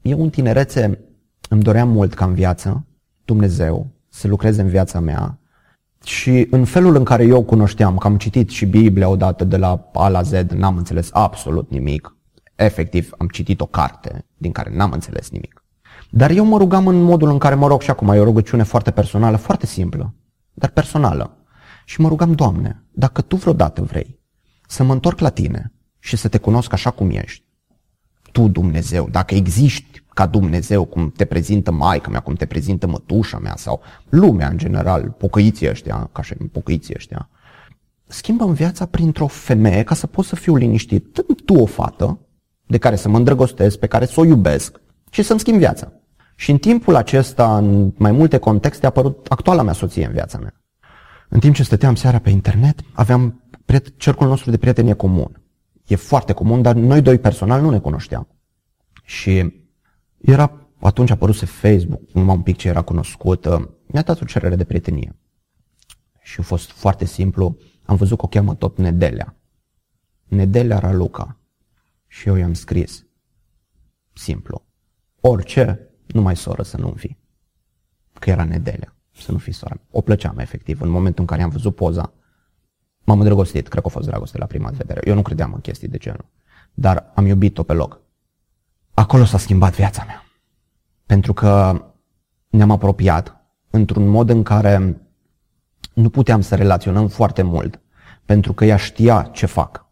eu 0.02 0.22
în 0.22 0.30
tinerețe 0.30 1.00
îmi 1.50 1.62
doream 1.62 1.90
mult 1.90 2.14
ca 2.14 2.26
în 2.26 2.34
viață 2.34 2.86
Dumnezeu 3.26 3.88
să 4.10 4.28
lucreze 4.28 4.62
în 4.62 4.68
viața 4.68 5.00
mea 5.00 5.40
și 6.06 6.48
în 6.50 6.66
felul 6.66 6.96
în 6.96 7.04
care 7.04 7.24
eu 7.24 7.44
cunoșteam, 7.44 7.98
că 7.98 8.08
am 8.08 8.18
citit 8.18 8.50
și 8.50 8.66
Biblia 8.66 9.08
odată 9.08 9.44
de 9.44 9.58
la 9.58 9.90
A 9.94 10.08
la 10.08 10.22
Z, 10.22 10.32
n-am 10.32 10.78
înțeles 10.78 11.10
absolut 11.12 11.70
nimic. 11.70 12.16
Efectiv, 12.56 13.14
am 13.18 13.28
citit 13.28 13.62
o 13.62 13.66
carte 13.66 14.26
din 14.38 14.52
care 14.52 14.76
n-am 14.76 14.92
înțeles 14.92 15.30
nimic. 15.30 15.64
Dar 16.10 16.30
eu 16.30 16.46
mă 16.46 16.58
rugam 16.58 16.88
în 16.88 17.02
modul 17.02 17.30
în 17.30 17.38
care 17.38 17.56
mă 17.56 17.68
rog 17.68 17.82
și 17.82 17.90
acum, 17.90 18.08
e 18.08 18.20
o 18.20 18.24
rugăciune 18.24 18.64
foarte 18.64 18.92
personală, 18.92 19.38
foarte 19.38 19.66
simplă, 19.66 20.14
dar 20.54 20.70
personală. 20.70 21.38
Și 21.86 22.02
mă 22.02 22.08
rugam, 22.08 22.32
Doamne, 22.32 22.84
dacă 22.92 23.22
Tu 23.22 23.36
vreodată 23.36 23.82
vrei 23.82 24.20
să 24.68 24.84
mă 24.84 24.94
întorc 24.94 25.20
la 25.20 25.30
Tine 25.30 25.74
și 26.00 26.16
să 26.16 26.28
te 26.28 26.38
cunosc 26.38 26.74
așa 26.74 26.90
cum 26.90 27.10
ești, 27.10 27.44
Tu, 28.32 28.48
Dumnezeu, 28.48 29.08
dacă 29.12 29.36
existi 29.36 30.04
ca 30.16 30.26
Dumnezeu, 30.26 30.86
cum 30.86 31.12
te 31.12 31.26
prezintă 31.26 31.72
maica 31.72 32.10
mea, 32.10 32.20
cum 32.20 32.34
te 32.34 32.46
prezintă 32.46 32.88
mătușa 32.88 33.38
mea 33.38 33.56
sau 33.56 33.82
lumea 34.10 34.48
în 34.48 34.58
general, 34.58 35.16
pocăiții 35.18 35.70
ăștia, 35.70 36.10
ca 36.12 36.22
și 36.22 36.34
pocăiții 36.34 36.94
ăștia, 36.96 37.30
schimbă 38.08 38.52
viața 38.52 38.86
printr-o 38.86 39.28
femeie 39.28 39.84
ca 39.84 39.96
să 39.96 40.08
pot 40.08 40.26
să 40.26 40.36
fiu 40.36 40.56
liniștit. 40.56 41.14
dă 41.14 41.22
tu 41.46 41.54
o 41.54 41.66
fată 41.66 42.20
de 42.66 42.78
care 42.78 42.96
să 42.96 43.10
mă 43.10 43.18
îndrăgostesc, 43.18 43.80
pe 43.80 43.88
care 43.88 44.06
să 44.06 44.20
o 44.20 44.26
iubesc 44.26 44.82
și 45.10 45.22
să-mi 45.24 45.40
schimb 45.40 45.58
viața. 45.58 45.92
Și 46.36 46.52
în 46.52 46.58
timpul 46.58 46.96
acesta, 46.96 47.58
în 47.58 47.94
mai 47.98 48.12
multe 48.12 48.38
contexte, 48.38 48.86
a 48.86 48.90
apărut 48.90 49.26
actuala 49.30 49.62
mea 49.62 49.74
soție 49.74 50.06
în 50.06 50.12
viața 50.12 50.38
mea. 50.38 50.54
În 51.30 51.40
timp 51.40 51.56
ce 51.56 51.64
stăteam 51.64 51.96
seara 51.96 52.20
pe 52.20 52.30
internet, 52.30 52.80
aveam 52.94 53.44
cercul 53.98 54.28
nostru 54.28 54.52
de 54.52 54.58
prieteni 54.58 54.90
e 54.90 54.94
comun. 54.94 55.42
E 55.88 55.96
foarte 55.96 56.34
comun, 56.34 56.62
dar 56.62 56.76
noi 56.76 57.02
doi 57.02 57.18
personal 57.18 57.62
nu 57.62 57.70
ne 57.70 57.80
cunoșteam. 57.80 58.28
Și 59.04 59.64
era, 60.26 60.68
atunci 60.80 61.10
a 61.10 61.14
apărut 61.14 61.36
Facebook, 61.36 62.12
numai 62.12 62.36
un 62.36 62.42
pic 62.42 62.58
ce 62.58 62.68
era 62.68 62.82
cunoscută, 62.82 63.78
mi-a 63.86 64.02
dat 64.02 64.22
o 64.22 64.26
cerere 64.26 64.56
de 64.56 64.64
prietenie. 64.64 65.16
Și 66.22 66.40
a 66.40 66.44
fost 66.44 66.72
foarte 66.72 67.06
simplu, 67.06 67.58
am 67.86 67.96
văzut 67.96 68.18
că 68.18 68.26
o 68.26 68.28
cheamă 68.28 68.56
tot 68.56 68.78
Nedelea. 68.78 69.36
Nedelea 70.24 70.80
Raluca. 70.80 71.38
Și 72.08 72.28
eu 72.28 72.36
i-am 72.36 72.54
scris. 72.54 73.06
Simplu. 74.14 74.66
Orice, 75.22 75.90
numai 76.06 76.36
soră 76.36 76.64
să 76.64 76.78
nu 76.78 76.94
fi. 76.98 77.18
Că 78.20 78.30
era 78.30 78.44
Nedelea, 78.44 78.96
să 79.12 79.32
nu 79.32 79.38
fi 79.38 79.52
sora 79.52 79.80
O 79.92 80.02
plăceam 80.02 80.38
efectiv. 80.38 80.82
În 80.82 80.90
momentul 80.90 81.22
în 81.22 81.28
care 81.28 81.42
am 81.42 81.50
văzut 81.50 81.76
poza, 81.76 82.14
m-am 83.04 83.20
îndrăgostit. 83.20 83.68
Cred 83.68 83.82
că 83.82 83.88
a 83.88 83.92
fost 83.92 84.08
dragoste 84.08 84.38
la 84.38 84.46
prima 84.46 84.70
vedere. 84.70 85.02
Eu 85.04 85.16
nu 85.16 85.22
credeam 85.22 85.54
în 85.54 85.62
chestii 85.62 85.88
de 85.88 85.98
genul. 85.98 86.26
Dar 86.74 87.12
am 87.16 87.26
iubit-o 87.26 87.64
pe 87.64 87.74
loc. 87.74 88.05
Acolo 88.96 89.26
s-a 89.26 89.38
schimbat 89.38 89.76
viața 89.76 90.04
mea. 90.08 90.26
Pentru 91.06 91.34
că 91.34 91.82
ne-am 92.50 92.72
apropiat 92.72 93.46
într-un 93.70 94.08
mod 94.08 94.30
în 94.30 94.44
care 94.44 95.02
nu 95.94 96.10
puteam 96.10 96.42
să 96.42 96.56
relaționăm 96.56 97.08
foarte 97.08 97.42
mult, 97.42 97.82
pentru 98.26 98.54
că 98.54 98.66
ea 98.66 98.76
știa 98.76 99.22
ce 99.22 99.46
fac, 99.46 99.86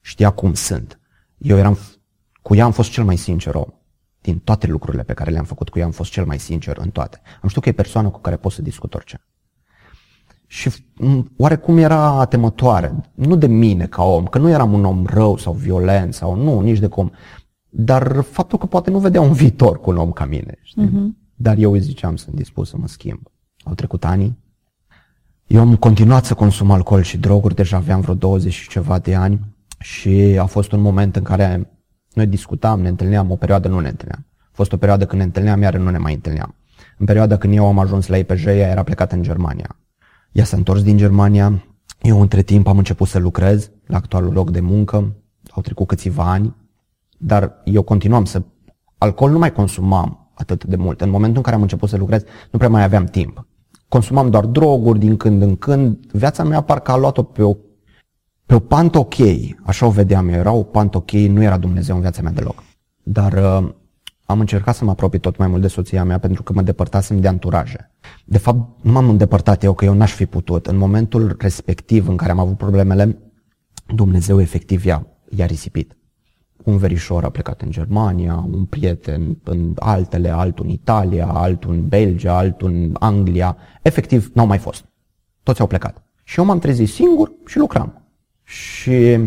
știa 0.00 0.30
cum 0.30 0.54
sunt. 0.54 1.00
Eu 1.38 1.56
eram, 1.56 1.78
cu 2.42 2.54
ea 2.54 2.64
am 2.64 2.72
fost 2.72 2.90
cel 2.90 3.04
mai 3.04 3.16
sincer 3.16 3.54
om. 3.54 3.68
Din 4.20 4.38
toate 4.38 4.66
lucrurile 4.66 5.02
pe 5.02 5.14
care 5.14 5.30
le-am 5.30 5.44
făcut 5.44 5.68
cu 5.68 5.78
ea 5.78 5.84
am 5.84 5.90
fost 5.90 6.10
cel 6.10 6.24
mai 6.24 6.38
sincer 6.38 6.76
în 6.76 6.90
toate. 6.90 7.20
Am 7.42 7.48
știut 7.48 7.64
că 7.64 7.70
e 7.70 7.72
persoană 7.72 8.10
cu 8.10 8.18
care 8.18 8.36
pot 8.36 8.52
să 8.52 8.62
discut 8.62 8.94
orice. 8.94 9.26
Și 10.46 10.70
oarecum 11.36 11.78
era 11.78 12.06
atemătoare, 12.06 12.94
nu 13.14 13.36
de 13.36 13.46
mine 13.46 13.86
ca 13.86 14.02
om, 14.02 14.26
că 14.26 14.38
nu 14.38 14.48
eram 14.48 14.72
un 14.72 14.84
om 14.84 15.06
rău 15.06 15.36
sau 15.36 15.52
violent 15.52 16.14
sau 16.14 16.34
nu, 16.34 16.60
nici 16.60 16.78
de 16.78 16.86
cum, 16.86 17.12
dar 17.74 18.20
faptul 18.20 18.58
că 18.58 18.66
poate 18.66 18.90
nu 18.90 18.98
vedea 18.98 19.20
un 19.20 19.32
viitor 19.32 19.80
cu 19.80 19.90
un 19.90 19.96
om 19.96 20.12
ca 20.12 20.24
mine. 20.24 20.58
Știi? 20.62 20.88
Uh-huh. 20.88 21.22
Dar 21.34 21.56
eu 21.56 21.72
îi 21.72 21.80
ziceam, 21.80 22.16
sunt 22.16 22.34
dispus 22.34 22.68
să 22.68 22.76
mă 22.76 22.86
schimb. 22.86 23.20
Au 23.64 23.74
trecut 23.74 24.04
ani. 24.04 24.38
Eu 25.46 25.60
am 25.60 25.76
continuat 25.76 26.24
să 26.24 26.34
consum 26.34 26.70
alcool 26.70 27.02
și 27.02 27.18
droguri, 27.18 27.54
deja 27.54 27.76
aveam 27.76 28.00
vreo 28.00 28.14
20 28.14 28.52
și 28.52 28.68
ceva 28.68 28.98
de 28.98 29.14
ani 29.14 29.40
și 29.78 30.36
a 30.40 30.44
fost 30.44 30.72
un 30.72 30.80
moment 30.80 31.16
în 31.16 31.22
care 31.22 31.70
noi 32.12 32.26
discutam, 32.26 32.80
ne 32.80 32.88
întâlneam, 32.88 33.30
o 33.30 33.36
perioadă 33.36 33.68
nu 33.68 33.80
ne 33.80 33.88
întâlneam. 33.88 34.26
A 34.38 34.50
fost 34.52 34.72
o 34.72 34.76
perioadă 34.76 35.06
când 35.06 35.20
ne 35.20 35.26
întâlneam, 35.26 35.62
iar 35.62 35.76
nu 35.76 35.90
ne 35.90 35.98
mai 35.98 36.14
întâlneam. 36.14 36.54
În 36.98 37.06
perioada 37.06 37.36
când 37.36 37.54
eu 37.54 37.66
am 37.66 37.78
ajuns 37.78 38.06
la 38.06 38.16
IPJ, 38.16 38.44
ea 38.44 38.70
era 38.70 38.82
plecată 38.82 39.14
în 39.14 39.22
Germania. 39.22 39.76
Ea 40.32 40.44
s-a 40.44 40.56
întors 40.56 40.82
din 40.82 40.96
Germania, 40.96 41.64
eu 42.02 42.20
între 42.20 42.42
timp 42.42 42.66
am 42.66 42.78
început 42.78 43.08
să 43.08 43.18
lucrez 43.18 43.70
la 43.86 43.96
actualul 43.96 44.32
loc 44.32 44.50
de 44.50 44.60
muncă, 44.60 45.14
au 45.50 45.62
trecut 45.62 45.86
câțiva 45.86 46.30
ani 46.30 46.54
dar 47.24 47.60
eu 47.64 47.82
continuam 47.82 48.24
să... 48.24 48.42
Alcool 48.98 49.30
nu 49.30 49.38
mai 49.38 49.52
consumam 49.52 50.30
atât 50.34 50.64
de 50.64 50.76
mult. 50.76 51.00
În 51.00 51.10
momentul 51.10 51.36
în 51.36 51.42
care 51.42 51.56
am 51.56 51.62
început 51.62 51.88
să 51.88 51.96
lucrez, 51.96 52.22
nu 52.50 52.58
prea 52.58 52.70
mai 52.70 52.82
aveam 52.82 53.04
timp. 53.04 53.46
Consumam 53.88 54.30
doar 54.30 54.44
droguri 54.44 54.98
din 54.98 55.16
când 55.16 55.42
în 55.42 55.56
când. 55.56 55.98
Viața 56.12 56.44
mea 56.44 56.60
parcă 56.60 56.90
a 56.90 56.96
luat-o 56.96 57.22
pe 57.22 57.42
o, 57.42 57.56
pe 58.46 58.54
o 58.54 58.58
pantă 58.58 58.98
ok. 58.98 59.14
Așa 59.62 59.86
o 59.86 59.90
vedeam 59.90 60.28
eu. 60.28 60.34
Era 60.34 60.52
o 60.52 60.62
pantă 60.62 60.96
ok, 60.96 61.10
nu 61.10 61.42
era 61.42 61.58
Dumnezeu 61.58 61.94
în 61.94 62.00
viața 62.00 62.22
mea 62.22 62.32
deloc. 62.32 62.62
Dar 63.02 63.32
uh, 63.32 63.72
am 64.24 64.40
încercat 64.40 64.74
să 64.74 64.84
mă 64.84 64.90
apropii 64.90 65.18
tot 65.18 65.36
mai 65.36 65.48
mult 65.48 65.60
de 65.60 65.68
soția 65.68 66.04
mea 66.04 66.18
pentru 66.18 66.42
că 66.42 66.52
mă 66.52 66.62
depărtasem 66.62 67.20
de 67.20 67.28
anturaje. 67.28 67.90
De 68.24 68.38
fapt, 68.38 68.84
nu 68.84 68.92
m-am 68.92 69.08
îndepărtat 69.08 69.62
eu, 69.62 69.72
că 69.72 69.84
eu 69.84 69.94
n-aș 69.94 70.12
fi 70.12 70.26
putut. 70.26 70.66
În 70.66 70.76
momentul 70.76 71.36
respectiv 71.38 72.08
în 72.08 72.16
care 72.16 72.30
am 72.30 72.38
avut 72.38 72.56
problemele, 72.56 73.18
Dumnezeu 73.94 74.40
efectiv 74.40 74.84
i-a, 74.84 75.06
i-a 75.36 75.46
risipit 75.46 75.96
un 76.64 76.76
verișor 76.76 77.24
a 77.24 77.30
plecat 77.30 77.60
în 77.60 77.70
Germania, 77.70 78.46
un 78.50 78.64
prieten 78.64 79.38
în 79.44 79.72
altele, 79.78 80.28
altul 80.28 80.64
în 80.64 80.70
Italia, 80.70 81.26
altul 81.26 81.72
în 81.72 81.88
Belgia, 81.88 82.36
altul 82.36 82.70
în 82.70 82.96
Anglia. 82.98 83.56
Efectiv, 83.82 84.30
n-au 84.34 84.46
mai 84.46 84.58
fost. 84.58 84.84
Toți 85.42 85.60
au 85.60 85.66
plecat. 85.66 86.04
Și 86.24 86.38
eu 86.38 86.44
m-am 86.44 86.58
trezit 86.58 86.88
singur 86.88 87.32
și 87.46 87.58
lucram. 87.58 88.02
Și 88.42 89.18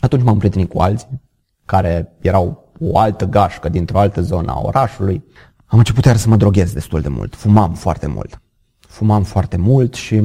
atunci 0.00 0.22
m-am 0.22 0.38
prietenit 0.38 0.68
cu 0.68 0.78
alții 0.78 1.20
care 1.64 2.16
erau 2.20 2.72
o 2.80 2.98
altă 2.98 3.24
gașcă 3.24 3.68
dintr-o 3.68 3.98
altă 3.98 4.20
zonă 4.22 4.52
a 4.52 4.60
orașului. 4.60 5.24
Am 5.64 5.78
început 5.78 6.04
iar 6.04 6.16
să 6.16 6.28
mă 6.28 6.36
droghez 6.36 6.72
destul 6.72 7.00
de 7.00 7.08
mult. 7.08 7.34
Fumam 7.34 7.74
foarte 7.74 8.06
mult. 8.06 8.42
Fumam 8.78 9.22
foarte 9.22 9.56
mult 9.56 9.94
și 9.94 10.22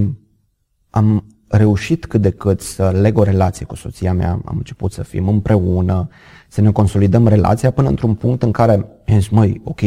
am 0.90 1.26
reușit 1.48 2.06
cât 2.06 2.22
de 2.22 2.30
cât 2.30 2.62
să 2.62 2.90
leg 2.90 3.18
o 3.18 3.24
relație 3.24 3.66
cu 3.66 3.76
soția 3.76 4.14
mea. 4.14 4.32
Am 4.32 4.56
început 4.58 4.92
să 4.92 5.04
fim 5.04 5.28
împreună, 5.28 6.08
să 6.48 6.62
ne 6.62 6.72
consolidăm 6.72 7.28
relația 7.28 7.72
până 7.72 7.88
într-un 7.88 8.16
punct 8.16 8.44
în 8.44 8.52
care 8.52 8.74
am 9.08 9.20
zis, 9.20 9.28
măi, 9.28 9.62
ok, 9.64 9.82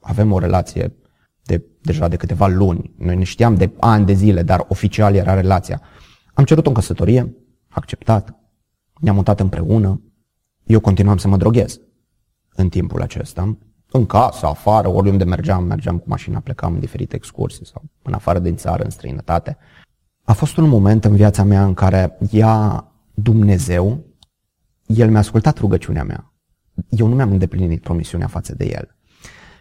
avem 0.00 0.32
o 0.32 0.38
relație 0.38 0.96
de, 1.42 1.64
deja 1.80 2.08
de 2.08 2.16
câteva 2.16 2.46
luni, 2.46 2.94
noi 2.98 3.16
ne 3.16 3.24
știam 3.24 3.54
de 3.54 3.70
ani 3.80 4.06
de 4.06 4.12
zile, 4.12 4.42
dar 4.42 4.64
oficial 4.68 5.14
era 5.14 5.34
relația. 5.34 5.82
Am 6.34 6.44
cerut 6.44 6.66
o 6.66 6.72
căsătorie, 6.72 7.36
acceptat, 7.68 8.36
ne-am 9.00 9.14
mutat 9.14 9.40
împreună, 9.40 10.00
eu 10.64 10.80
continuam 10.80 11.16
să 11.16 11.28
mă 11.28 11.36
droghez 11.36 11.80
în 12.54 12.68
timpul 12.68 13.02
acesta, 13.02 13.56
în 13.90 14.06
casă, 14.06 14.46
afară, 14.46 14.88
oriunde 14.88 15.24
mergeam, 15.24 15.64
mergeam 15.64 15.98
cu 15.98 16.08
mașina, 16.08 16.40
plecam 16.40 16.72
în 16.72 16.80
diferite 16.80 17.16
excursii 17.16 17.66
sau 17.66 17.82
în 18.02 18.12
afară 18.12 18.38
din 18.38 18.56
țară, 18.56 18.82
în 18.82 18.90
străinătate. 18.90 19.56
A 20.32 20.34
fost 20.34 20.56
un 20.56 20.68
moment 20.68 21.04
în 21.04 21.16
viața 21.16 21.42
mea 21.42 21.64
în 21.64 21.74
care 21.74 22.18
ea, 22.30 22.86
Dumnezeu, 23.14 24.04
El 24.86 25.10
mi-a 25.10 25.18
ascultat 25.18 25.58
rugăciunea 25.58 26.04
mea. 26.04 26.32
Eu 26.88 27.06
nu 27.06 27.14
mi-am 27.14 27.30
îndeplinit 27.30 27.82
promisiunea 27.82 28.26
față 28.26 28.54
de 28.54 28.64
El. 28.64 28.96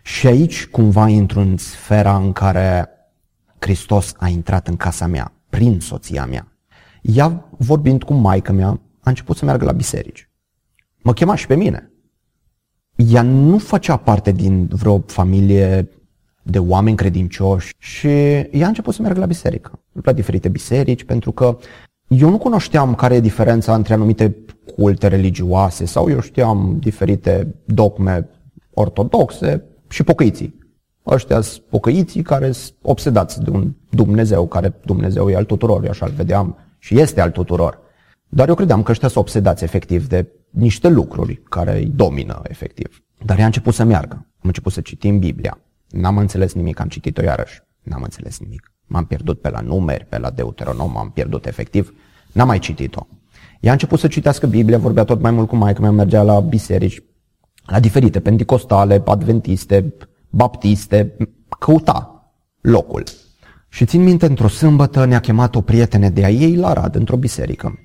Și 0.03 0.27
aici 0.27 0.67
cumva 0.67 1.07
intru 1.07 1.39
în 1.39 1.57
sfera 1.57 2.15
în 2.15 2.31
care 2.31 2.89
Hristos 3.59 4.13
a 4.17 4.27
intrat 4.27 4.67
în 4.67 4.75
casa 4.75 5.07
mea, 5.07 5.33
prin 5.49 5.79
soția 5.79 6.25
mea. 6.25 6.47
Ea, 7.01 7.49
vorbind 7.57 8.03
cu 8.03 8.13
maica 8.13 8.51
mea, 8.51 8.67
a 8.99 9.09
început 9.09 9.37
să 9.37 9.45
meargă 9.45 9.65
la 9.65 9.71
biserici. 9.71 10.29
Mă 11.03 11.13
chema 11.13 11.35
și 11.35 11.47
pe 11.47 11.55
mine. 11.55 11.91
Ea 12.95 13.21
nu 13.21 13.57
făcea 13.57 13.97
parte 13.97 14.31
din 14.31 14.67
vreo 14.67 14.99
familie 14.99 15.89
de 16.43 16.59
oameni 16.59 16.95
credincioși 16.95 17.73
și 17.77 18.07
ea 18.07 18.65
a 18.65 18.67
început 18.67 18.93
să 18.93 19.01
meargă 19.01 19.19
la 19.19 19.25
biserică, 19.25 19.80
la 20.03 20.11
diferite 20.11 20.49
biserici, 20.49 21.03
pentru 21.03 21.31
că 21.31 21.57
eu 22.07 22.29
nu 22.29 22.37
cunoșteam 22.37 22.95
care 22.95 23.15
e 23.15 23.19
diferența 23.19 23.75
între 23.75 23.93
anumite 23.93 24.35
culte 24.75 25.07
religioase 25.07 25.85
sau 25.85 26.09
eu 26.09 26.19
știam 26.19 26.77
diferite 26.79 27.55
dogme 27.65 28.29
ortodoxe 28.73 29.63
și 29.89 30.03
pocăiții. 30.03 30.59
Ăștia 31.05 31.41
sunt 31.41 31.63
pocăiții 31.69 32.21
care 32.21 32.51
sunt 32.51 32.75
obsedați 32.81 33.41
de 33.41 33.49
un 33.49 33.73
Dumnezeu, 33.89 34.47
care 34.47 34.73
Dumnezeu 34.85 35.29
e 35.29 35.35
al 35.35 35.45
tuturor, 35.45 35.83
eu 35.83 35.89
așa-l 35.89 36.11
vedeam 36.15 36.57
și 36.77 36.99
este 36.99 37.21
al 37.21 37.31
tuturor. 37.31 37.79
Dar 38.29 38.47
eu 38.47 38.55
credeam 38.55 38.83
că 38.83 38.91
ăștia 38.91 39.07
sunt 39.07 39.23
obsedați 39.23 39.63
efectiv 39.63 40.07
de 40.07 40.27
niște 40.49 40.87
lucruri 40.89 41.41
care 41.49 41.77
îi 41.77 41.91
domină 41.95 42.41
efectiv. 42.43 43.03
Dar 43.25 43.37
ea 43.37 43.43
a 43.43 43.45
început 43.45 43.73
să 43.73 43.83
meargă. 43.83 44.15
Am 44.15 44.47
început 44.47 44.71
să 44.71 44.81
citim 44.81 45.19
Biblia. 45.19 45.59
N-am 45.89 46.17
înțeles 46.17 46.53
nimic, 46.53 46.79
am 46.79 46.87
citit-o 46.87 47.21
iarăși. 47.21 47.61
N-am 47.81 48.01
înțeles 48.01 48.39
nimic. 48.39 48.73
M-am 48.91 49.05
pierdut 49.05 49.41
pe 49.41 49.49
la 49.49 49.59
numeri, 49.59 50.05
pe 50.05 50.17
la 50.17 50.29
Deuteronom, 50.29 50.91
m-am 50.91 51.11
pierdut 51.11 51.45
efectiv. 51.45 51.93
N-am 52.31 52.47
mai 52.47 52.59
citit-o. 52.59 53.07
Ea 53.59 53.69
a 53.69 53.73
început 53.73 53.99
să 53.99 54.07
citească 54.07 54.47
Biblia, 54.47 54.77
vorbea 54.77 55.03
tot 55.03 55.21
mai 55.21 55.31
mult 55.31 55.47
cu 55.47 55.55
maică 55.55 55.81
mea, 55.81 55.91
mergea 55.91 56.21
la 56.21 56.39
biserici, 56.39 57.03
la 57.65 57.79
diferite, 57.79 58.19
pentecostale, 58.19 59.01
adventiste, 59.05 59.93
baptiste, 60.29 61.15
căuta 61.59 62.31
locul. 62.61 63.03
Și 63.69 63.85
țin 63.85 64.03
minte, 64.03 64.25
într-o 64.25 64.47
sâmbătă 64.47 65.05
ne-a 65.05 65.19
chemat 65.19 65.55
o 65.55 65.61
prietenă 65.61 66.09
de 66.09 66.25
a 66.25 66.29
ei 66.29 66.55
la 66.55 66.73
Rad, 66.73 66.95
într-o 66.95 67.17
biserică. 67.17 67.79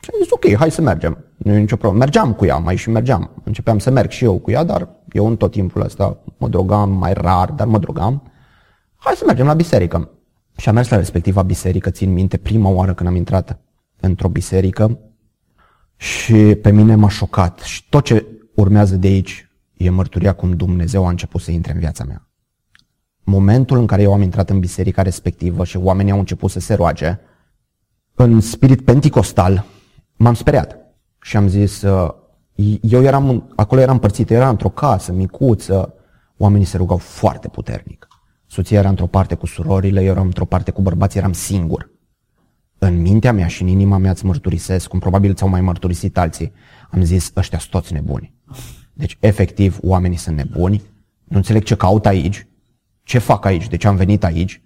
Și 0.00 0.10
am 0.12 0.18
zis, 0.22 0.30
ok, 0.30 0.56
hai 0.56 0.70
să 0.70 0.80
mergem. 0.80 1.24
Nu 1.36 1.52
e 1.52 1.58
nicio 1.58 1.76
problemă. 1.76 2.04
Mergeam 2.04 2.32
cu 2.32 2.44
ea, 2.44 2.56
mai 2.56 2.76
și 2.76 2.90
mergeam. 2.90 3.30
Începeam 3.44 3.78
să 3.78 3.90
merg 3.90 4.10
și 4.10 4.24
eu 4.24 4.38
cu 4.38 4.50
ea, 4.50 4.64
dar 4.64 4.88
eu 5.12 5.26
în 5.26 5.36
tot 5.36 5.50
timpul 5.50 5.82
ăsta 5.82 6.18
mă 6.36 6.48
drogam 6.48 6.90
mai 6.90 7.12
rar, 7.12 7.50
dar 7.50 7.66
mă 7.66 7.78
drogam. 7.78 8.32
Hai 8.96 9.14
să 9.14 9.24
mergem 9.26 9.46
la 9.46 9.54
biserică. 9.54 10.10
Și 10.56 10.68
am 10.68 10.74
mers 10.74 10.88
la 10.88 10.96
respectiva 10.96 11.42
biserică, 11.42 11.90
țin 11.90 12.12
minte, 12.12 12.36
prima 12.36 12.68
oară 12.68 12.94
când 12.94 13.08
am 13.08 13.16
intrat 13.16 13.58
într-o 14.00 14.28
biserică 14.28 14.98
și 15.96 16.34
pe 16.34 16.70
mine 16.70 16.94
m-a 16.94 17.08
șocat. 17.08 17.60
Și 17.60 17.88
tot 17.88 18.04
ce 18.04 18.26
urmează 18.54 18.96
de 18.96 19.06
aici 19.06 19.48
e 19.76 19.90
mărturia 19.90 20.32
cum 20.32 20.56
Dumnezeu 20.56 21.06
a 21.06 21.10
început 21.10 21.40
să 21.40 21.50
intre 21.50 21.72
în 21.72 21.78
viața 21.78 22.04
mea. 22.04 22.28
Momentul 23.24 23.78
în 23.78 23.86
care 23.86 24.02
eu 24.02 24.12
am 24.12 24.22
intrat 24.22 24.50
în 24.50 24.58
biserica 24.58 25.02
respectivă 25.02 25.64
și 25.64 25.76
oamenii 25.76 26.12
au 26.12 26.18
început 26.18 26.50
să 26.50 26.60
se 26.60 26.74
roage, 26.74 27.18
în 28.14 28.40
spirit 28.40 28.84
penticostal, 28.84 29.64
m-am 30.16 30.34
speriat. 30.34 30.76
Și 31.20 31.36
am 31.36 31.48
zis, 31.48 31.82
uh, 31.82 32.14
eu 32.80 33.02
eram, 33.02 33.52
acolo 33.56 33.80
eram 33.80 33.94
împărțit, 33.94 34.30
era 34.30 34.48
într-o 34.48 34.68
casă 34.68 35.12
micuță, 35.12 35.94
oamenii 36.36 36.66
se 36.66 36.76
rugau 36.76 36.96
foarte 36.96 37.48
puternic. 37.48 38.08
Soția 38.54 38.78
era 38.78 38.88
într-o 38.88 39.06
parte 39.06 39.34
cu 39.34 39.46
surorile, 39.46 40.02
eu 40.02 40.10
eram 40.10 40.24
într-o 40.24 40.44
parte 40.44 40.70
cu 40.70 40.82
bărbații, 40.82 41.18
eram 41.18 41.32
singur. 41.32 41.90
În 42.78 43.00
mintea 43.00 43.32
mea 43.32 43.46
și 43.46 43.62
în 43.62 43.68
inima 43.68 43.98
mea 43.98 44.10
îți 44.10 44.24
mărturisesc, 44.24 44.88
cum 44.88 44.98
probabil 44.98 45.34
ți-au 45.34 45.48
mai 45.48 45.60
mărturisit 45.60 46.18
alții, 46.18 46.52
am 46.90 47.02
zis, 47.02 47.32
ăștia 47.36 47.58
sunt 47.58 47.70
toți 47.70 47.92
nebuni. 47.92 48.34
Deci, 48.92 49.16
efectiv, 49.20 49.78
oamenii 49.82 50.16
sunt 50.16 50.36
nebuni, 50.36 50.82
nu 51.24 51.36
înțeleg 51.36 51.62
ce 51.62 51.76
caut 51.76 52.06
aici, 52.06 52.46
ce 53.02 53.18
fac 53.18 53.44
aici, 53.44 53.68
de 53.68 53.76
ce 53.76 53.88
am 53.88 53.96
venit 53.96 54.24
aici, 54.24 54.62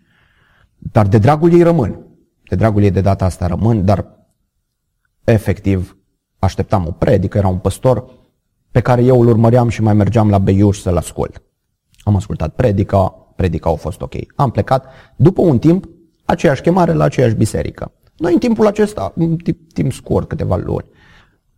dar 0.79 1.07
de 1.07 1.19
dragul 1.19 1.53
ei 1.53 1.63
rămân. 1.63 2.07
De 2.49 2.57
dragul 2.57 2.83
ei 2.83 2.91
de 2.91 3.01
data 3.01 3.25
asta 3.25 3.47
rămân, 3.47 3.85
dar 3.85 4.07
efectiv 5.25 5.97
așteptam 6.39 6.87
o 6.87 6.91
predică, 6.91 7.39
era 7.39 7.49
un 7.49 7.59
păstor 7.59 8.05
pe 8.71 8.81
care 8.81 9.03
eu 9.05 9.21
îl 9.21 9.29
urmăream 9.29 9.69
și 9.69 9.83
mai 9.83 9.95
mergeam 9.95 10.31
la 10.31 10.39
Beiuș 10.39 10.79
să-l 10.79 10.97
ascult. 10.97 11.43
Am 12.03 12.17
ascultat 12.17 12.55
predica, 12.55 13.28
predica 13.39 13.71
a 13.71 13.75
fost 13.75 14.01
ok. 14.01 14.15
Am 14.35 14.51
plecat, 14.51 14.87
după 15.17 15.43
un 15.43 15.59
timp, 15.59 15.89
aceeași 16.25 16.63
chemare 16.63 16.93
la 16.93 17.05
aceeași 17.05 17.35
biserică. 17.35 17.93
Noi 18.17 18.33
în 18.33 18.39
timpul 18.39 18.67
acesta, 18.67 19.13
în 19.17 19.37
timp, 19.37 19.73
timp 19.73 19.93
scurt, 19.93 20.29
câteva 20.29 20.57
luni, 20.57 20.91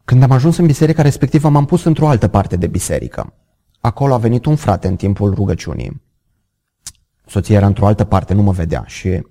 când 0.04 0.22
am 0.22 0.30
ajuns 0.30 0.56
în 0.56 0.66
biserica 0.66 1.02
respectivă, 1.02 1.48
m-am 1.48 1.64
pus 1.64 1.84
într-o 1.84 2.08
altă 2.08 2.28
parte 2.28 2.56
de 2.56 2.66
biserică. 2.66 3.32
Acolo 3.80 4.14
a 4.14 4.18
venit 4.18 4.44
un 4.44 4.56
frate 4.56 4.88
în 4.88 4.96
timpul 4.96 5.34
rugăciunii. 5.34 6.02
Soția 7.26 7.56
era 7.56 7.66
într-o 7.66 7.86
altă 7.86 8.04
parte, 8.04 8.34
nu 8.34 8.42
mă 8.42 8.52
vedea 8.52 8.84
și 8.86 9.26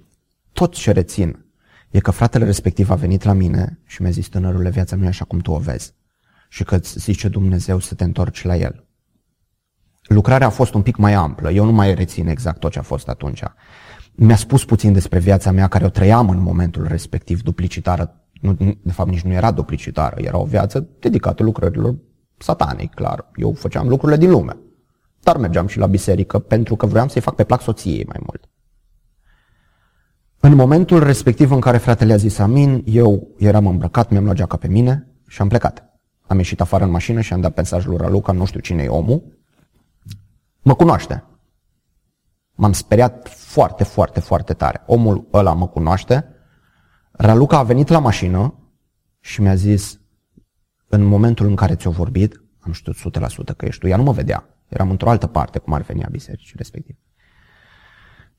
tot 0.51 0.73
ce 0.73 0.91
rețin 0.91 1.45
e 1.89 1.99
că 1.99 2.11
fratele 2.11 2.45
respectiv 2.45 2.89
a 2.89 2.95
venit 2.95 3.23
la 3.23 3.33
mine 3.33 3.79
și 3.85 4.01
mi-a 4.01 4.11
zis, 4.11 4.27
tânărule, 4.27 4.69
viața 4.69 4.95
nu 4.95 5.03
e 5.03 5.07
așa 5.07 5.25
cum 5.25 5.39
tu 5.39 5.51
o 5.51 5.57
vezi. 5.57 5.93
Și 6.49 6.63
că 6.63 6.75
îți 6.75 6.99
zice 6.99 7.27
Dumnezeu 7.27 7.79
să 7.79 7.95
te 7.95 8.03
întorci 8.03 8.43
la 8.43 8.55
el. 8.55 8.88
Lucrarea 10.09 10.47
a 10.47 10.49
fost 10.49 10.73
un 10.73 10.81
pic 10.81 10.95
mai 10.95 11.13
amplă, 11.13 11.51
eu 11.51 11.65
nu 11.65 11.71
mai 11.71 11.93
rețin 11.93 12.27
exact 12.27 12.59
tot 12.59 12.71
ce 12.71 12.79
a 12.79 12.81
fost 12.81 13.07
atunci. 13.09 13.43
Mi-a 14.15 14.35
spus 14.35 14.65
puțin 14.65 14.93
despre 14.93 15.19
viața 15.19 15.51
mea 15.51 15.67
care 15.67 15.85
o 15.85 15.89
trăiam 15.89 16.29
în 16.29 16.41
momentul 16.41 16.87
respectiv, 16.87 17.41
duplicitară. 17.41 18.23
Nu, 18.41 18.53
de 18.83 18.91
fapt, 18.91 19.09
nici 19.09 19.21
nu 19.21 19.31
era 19.31 19.51
duplicitară, 19.51 20.15
era 20.21 20.37
o 20.37 20.45
viață 20.45 20.87
dedicată 20.99 21.43
lucrărilor 21.43 21.95
satanic, 22.37 22.93
clar. 22.93 23.31
Eu 23.35 23.53
făceam 23.53 23.87
lucrurile 23.87 24.17
din 24.17 24.29
lume. 24.29 24.57
Dar 25.19 25.37
mergeam 25.37 25.67
și 25.67 25.77
la 25.77 25.85
biserică 25.85 26.39
pentru 26.39 26.75
că 26.75 26.85
vreau 26.85 27.07
să-i 27.07 27.21
fac 27.21 27.35
pe 27.35 27.43
plac 27.43 27.61
soției 27.61 28.05
mai 28.07 28.19
mult. 28.25 28.49
În 30.39 30.55
momentul 30.55 31.03
respectiv 31.03 31.51
în 31.51 31.59
care 31.59 31.77
fratele 31.77 32.13
a 32.13 32.15
zis 32.15 32.37
amin, 32.37 32.83
eu 32.85 33.27
eram 33.37 33.67
îmbrăcat, 33.67 34.09
mi-am 34.09 34.23
luat 34.23 34.35
geaca 34.35 34.57
pe 34.57 34.67
mine 34.67 35.07
și 35.27 35.41
am 35.41 35.47
plecat. 35.47 35.83
Am 36.27 36.37
ieșit 36.37 36.61
afară 36.61 36.83
în 36.83 36.91
mașină 36.91 37.21
și 37.21 37.33
am 37.33 37.41
dat 37.41 37.55
mesajul 37.55 37.89
lui 37.89 37.99
Raluca, 38.01 38.31
nu 38.31 38.45
știu 38.45 38.59
cine 38.59 38.83
e 38.83 38.87
omul. 38.87 39.38
Mă 40.69 40.75
cunoaște. 40.75 41.23
M-am 42.55 42.73
speriat 42.73 43.29
foarte, 43.29 43.83
foarte, 43.83 44.19
foarte 44.19 44.53
tare. 44.53 44.83
Omul 44.85 45.27
ăla 45.33 45.53
mă 45.53 45.67
cunoaște. 45.67 46.25
Raluca 47.11 47.57
a 47.57 47.63
venit 47.63 47.87
la 47.87 47.99
mașină 47.99 48.53
și 49.19 49.41
mi-a 49.41 49.55
zis, 49.55 49.99
în 50.87 51.03
momentul 51.03 51.45
în 51.45 51.55
care 51.55 51.75
ți-o 51.75 51.91
vorbit, 51.91 52.43
am 52.59 52.71
știut 52.71 52.95
100% 52.95 53.55
că 53.57 53.65
ești 53.65 53.79
tu. 53.79 53.87
Ea 53.87 53.97
nu 53.97 54.03
mă 54.03 54.11
vedea. 54.11 54.49
Eram 54.67 54.89
într-o 54.89 55.09
altă 55.09 55.27
parte, 55.27 55.59
cum 55.59 55.73
ar 55.73 55.81
veni 55.81 56.03
a 56.03 56.07
bisericii 56.11 56.55
respectiv. 56.57 56.95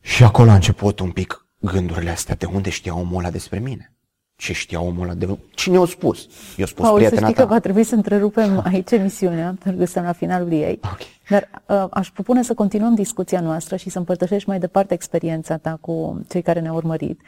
Și 0.01 0.25
acolo 0.25 0.51
a 0.51 0.55
început 0.55 0.99
un 0.99 1.11
pic 1.11 1.47
gândurile 1.59 2.11
astea. 2.11 2.35
De 2.35 2.47
unde 2.47 2.71
știa 2.71 2.95
omul 2.95 3.19
ăla 3.19 3.31
despre 3.31 3.59
mine? 3.59 3.95
Ce 4.37 4.53
știa 4.53 4.81
omul 4.81 5.03
ăla 5.03 5.15
de... 5.15 5.39
Cine 5.55 5.79
i-a 5.79 5.85
spus? 5.85 6.29
I-a 6.57 6.67
spus 6.67 6.85
Paul, 6.85 6.97
prietena 6.97 7.21
să 7.21 7.27
știi 7.27 7.37
ta. 7.37 7.47
că 7.47 7.53
va 7.53 7.61
trebui 7.61 7.85
să 7.85 7.95
întrerupem 7.95 8.63
aici 8.65 8.91
emisiunea, 8.91 9.57
pentru 9.63 9.81
că 9.81 9.85
suntem 9.85 10.05
la 10.05 10.13
finalul 10.13 10.53
ei. 10.53 10.81
Okay. 10.83 11.20
Dar 11.31 11.49
uh, 11.67 11.87
aș 11.91 12.11
propune 12.11 12.43
să 12.43 12.55
continuăm 12.55 12.95
discuția 12.95 13.41
noastră 13.41 13.77
și 13.77 13.91
să 13.91 13.99
împărtășești 13.99 14.49
mai 14.49 14.59
departe 14.59 14.95
experiența 14.95 15.57
ta 15.57 15.79
cu 15.81 16.21
cei 16.29 16.43
care 16.43 16.61
ne-au 16.61 16.75
urmărit. 16.75 17.21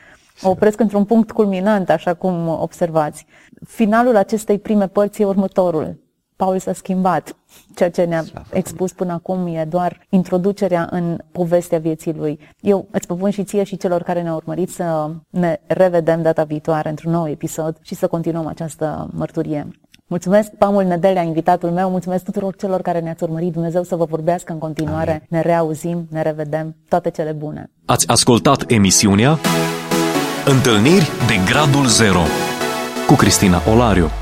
O 0.43 0.51
opresc 0.51 0.81
într-un 0.81 1.05
punct 1.05 1.31
culminant, 1.31 1.91
așa 1.91 2.15
cum 2.15 2.49
observați. 2.49 3.27
Finalul 3.67 4.17
acestei 4.17 4.59
prime 4.59 4.89
părți 4.89 5.23
e 5.23 5.25
următorul. 5.25 6.01
Paul 6.37 6.59
s-a 6.59 6.73
schimbat. 6.73 7.37
Ceea 7.75 7.91
ce 7.91 8.05
ne-a 8.05 8.25
expus 8.53 8.93
până 8.93 9.13
acum 9.13 9.47
e 9.47 9.65
doar 9.65 10.07
introducerea 10.09 10.89
în 10.91 11.19
povestea 11.33 11.79
vieții 11.79 12.15
lui. 12.15 12.39
Eu 12.61 12.87
îți 12.91 13.07
propun 13.07 13.31
și 13.31 13.45
ție 13.45 13.65
și 13.65 13.77
celor 13.77 14.03
care 14.03 14.23
ne-au 14.23 14.37
urmărit 14.37 14.71
să 14.71 15.11
ne 15.31 15.61
revedem 15.67 16.23
data 16.23 16.45
viitoare 16.45 16.89
într-un 16.89 17.13
nou 17.13 17.29
episod 17.29 17.77
și 17.83 17.95
să 17.95 18.07
continuăm 18.07 18.47
această 18.47 19.09
mărturie. 19.13 19.69
Mulțumesc, 20.13 20.51
Pamul 20.59 20.85
Nedelea, 20.85 21.23
invitatul 21.23 21.71
meu, 21.71 21.91
mulțumesc 21.91 22.25
tuturor 22.25 22.57
celor 22.57 22.81
care 22.83 23.01
ne-ați 23.01 23.23
urmărit. 23.23 23.53
Dumnezeu 23.53 23.83
să 23.83 23.97
vă 23.97 24.05
vorbească 24.05 24.53
în 24.53 24.59
continuare. 24.59 25.11
Amin. 25.11 25.27
Ne 25.29 25.41
reauzim, 25.41 26.07
ne 26.11 26.23
revedem. 26.23 26.77
Toate 26.89 27.11
cele 27.11 27.33
bune. 27.33 27.71
Ați 27.85 28.09
ascultat 28.09 28.65
emisiunea 28.71 29.39
Întâlniri 30.45 31.11
de 31.27 31.35
Gradul 31.51 31.87
Zero 31.87 32.23
cu 33.07 33.15
Cristina 33.15 33.63
Olariu. 33.73 34.22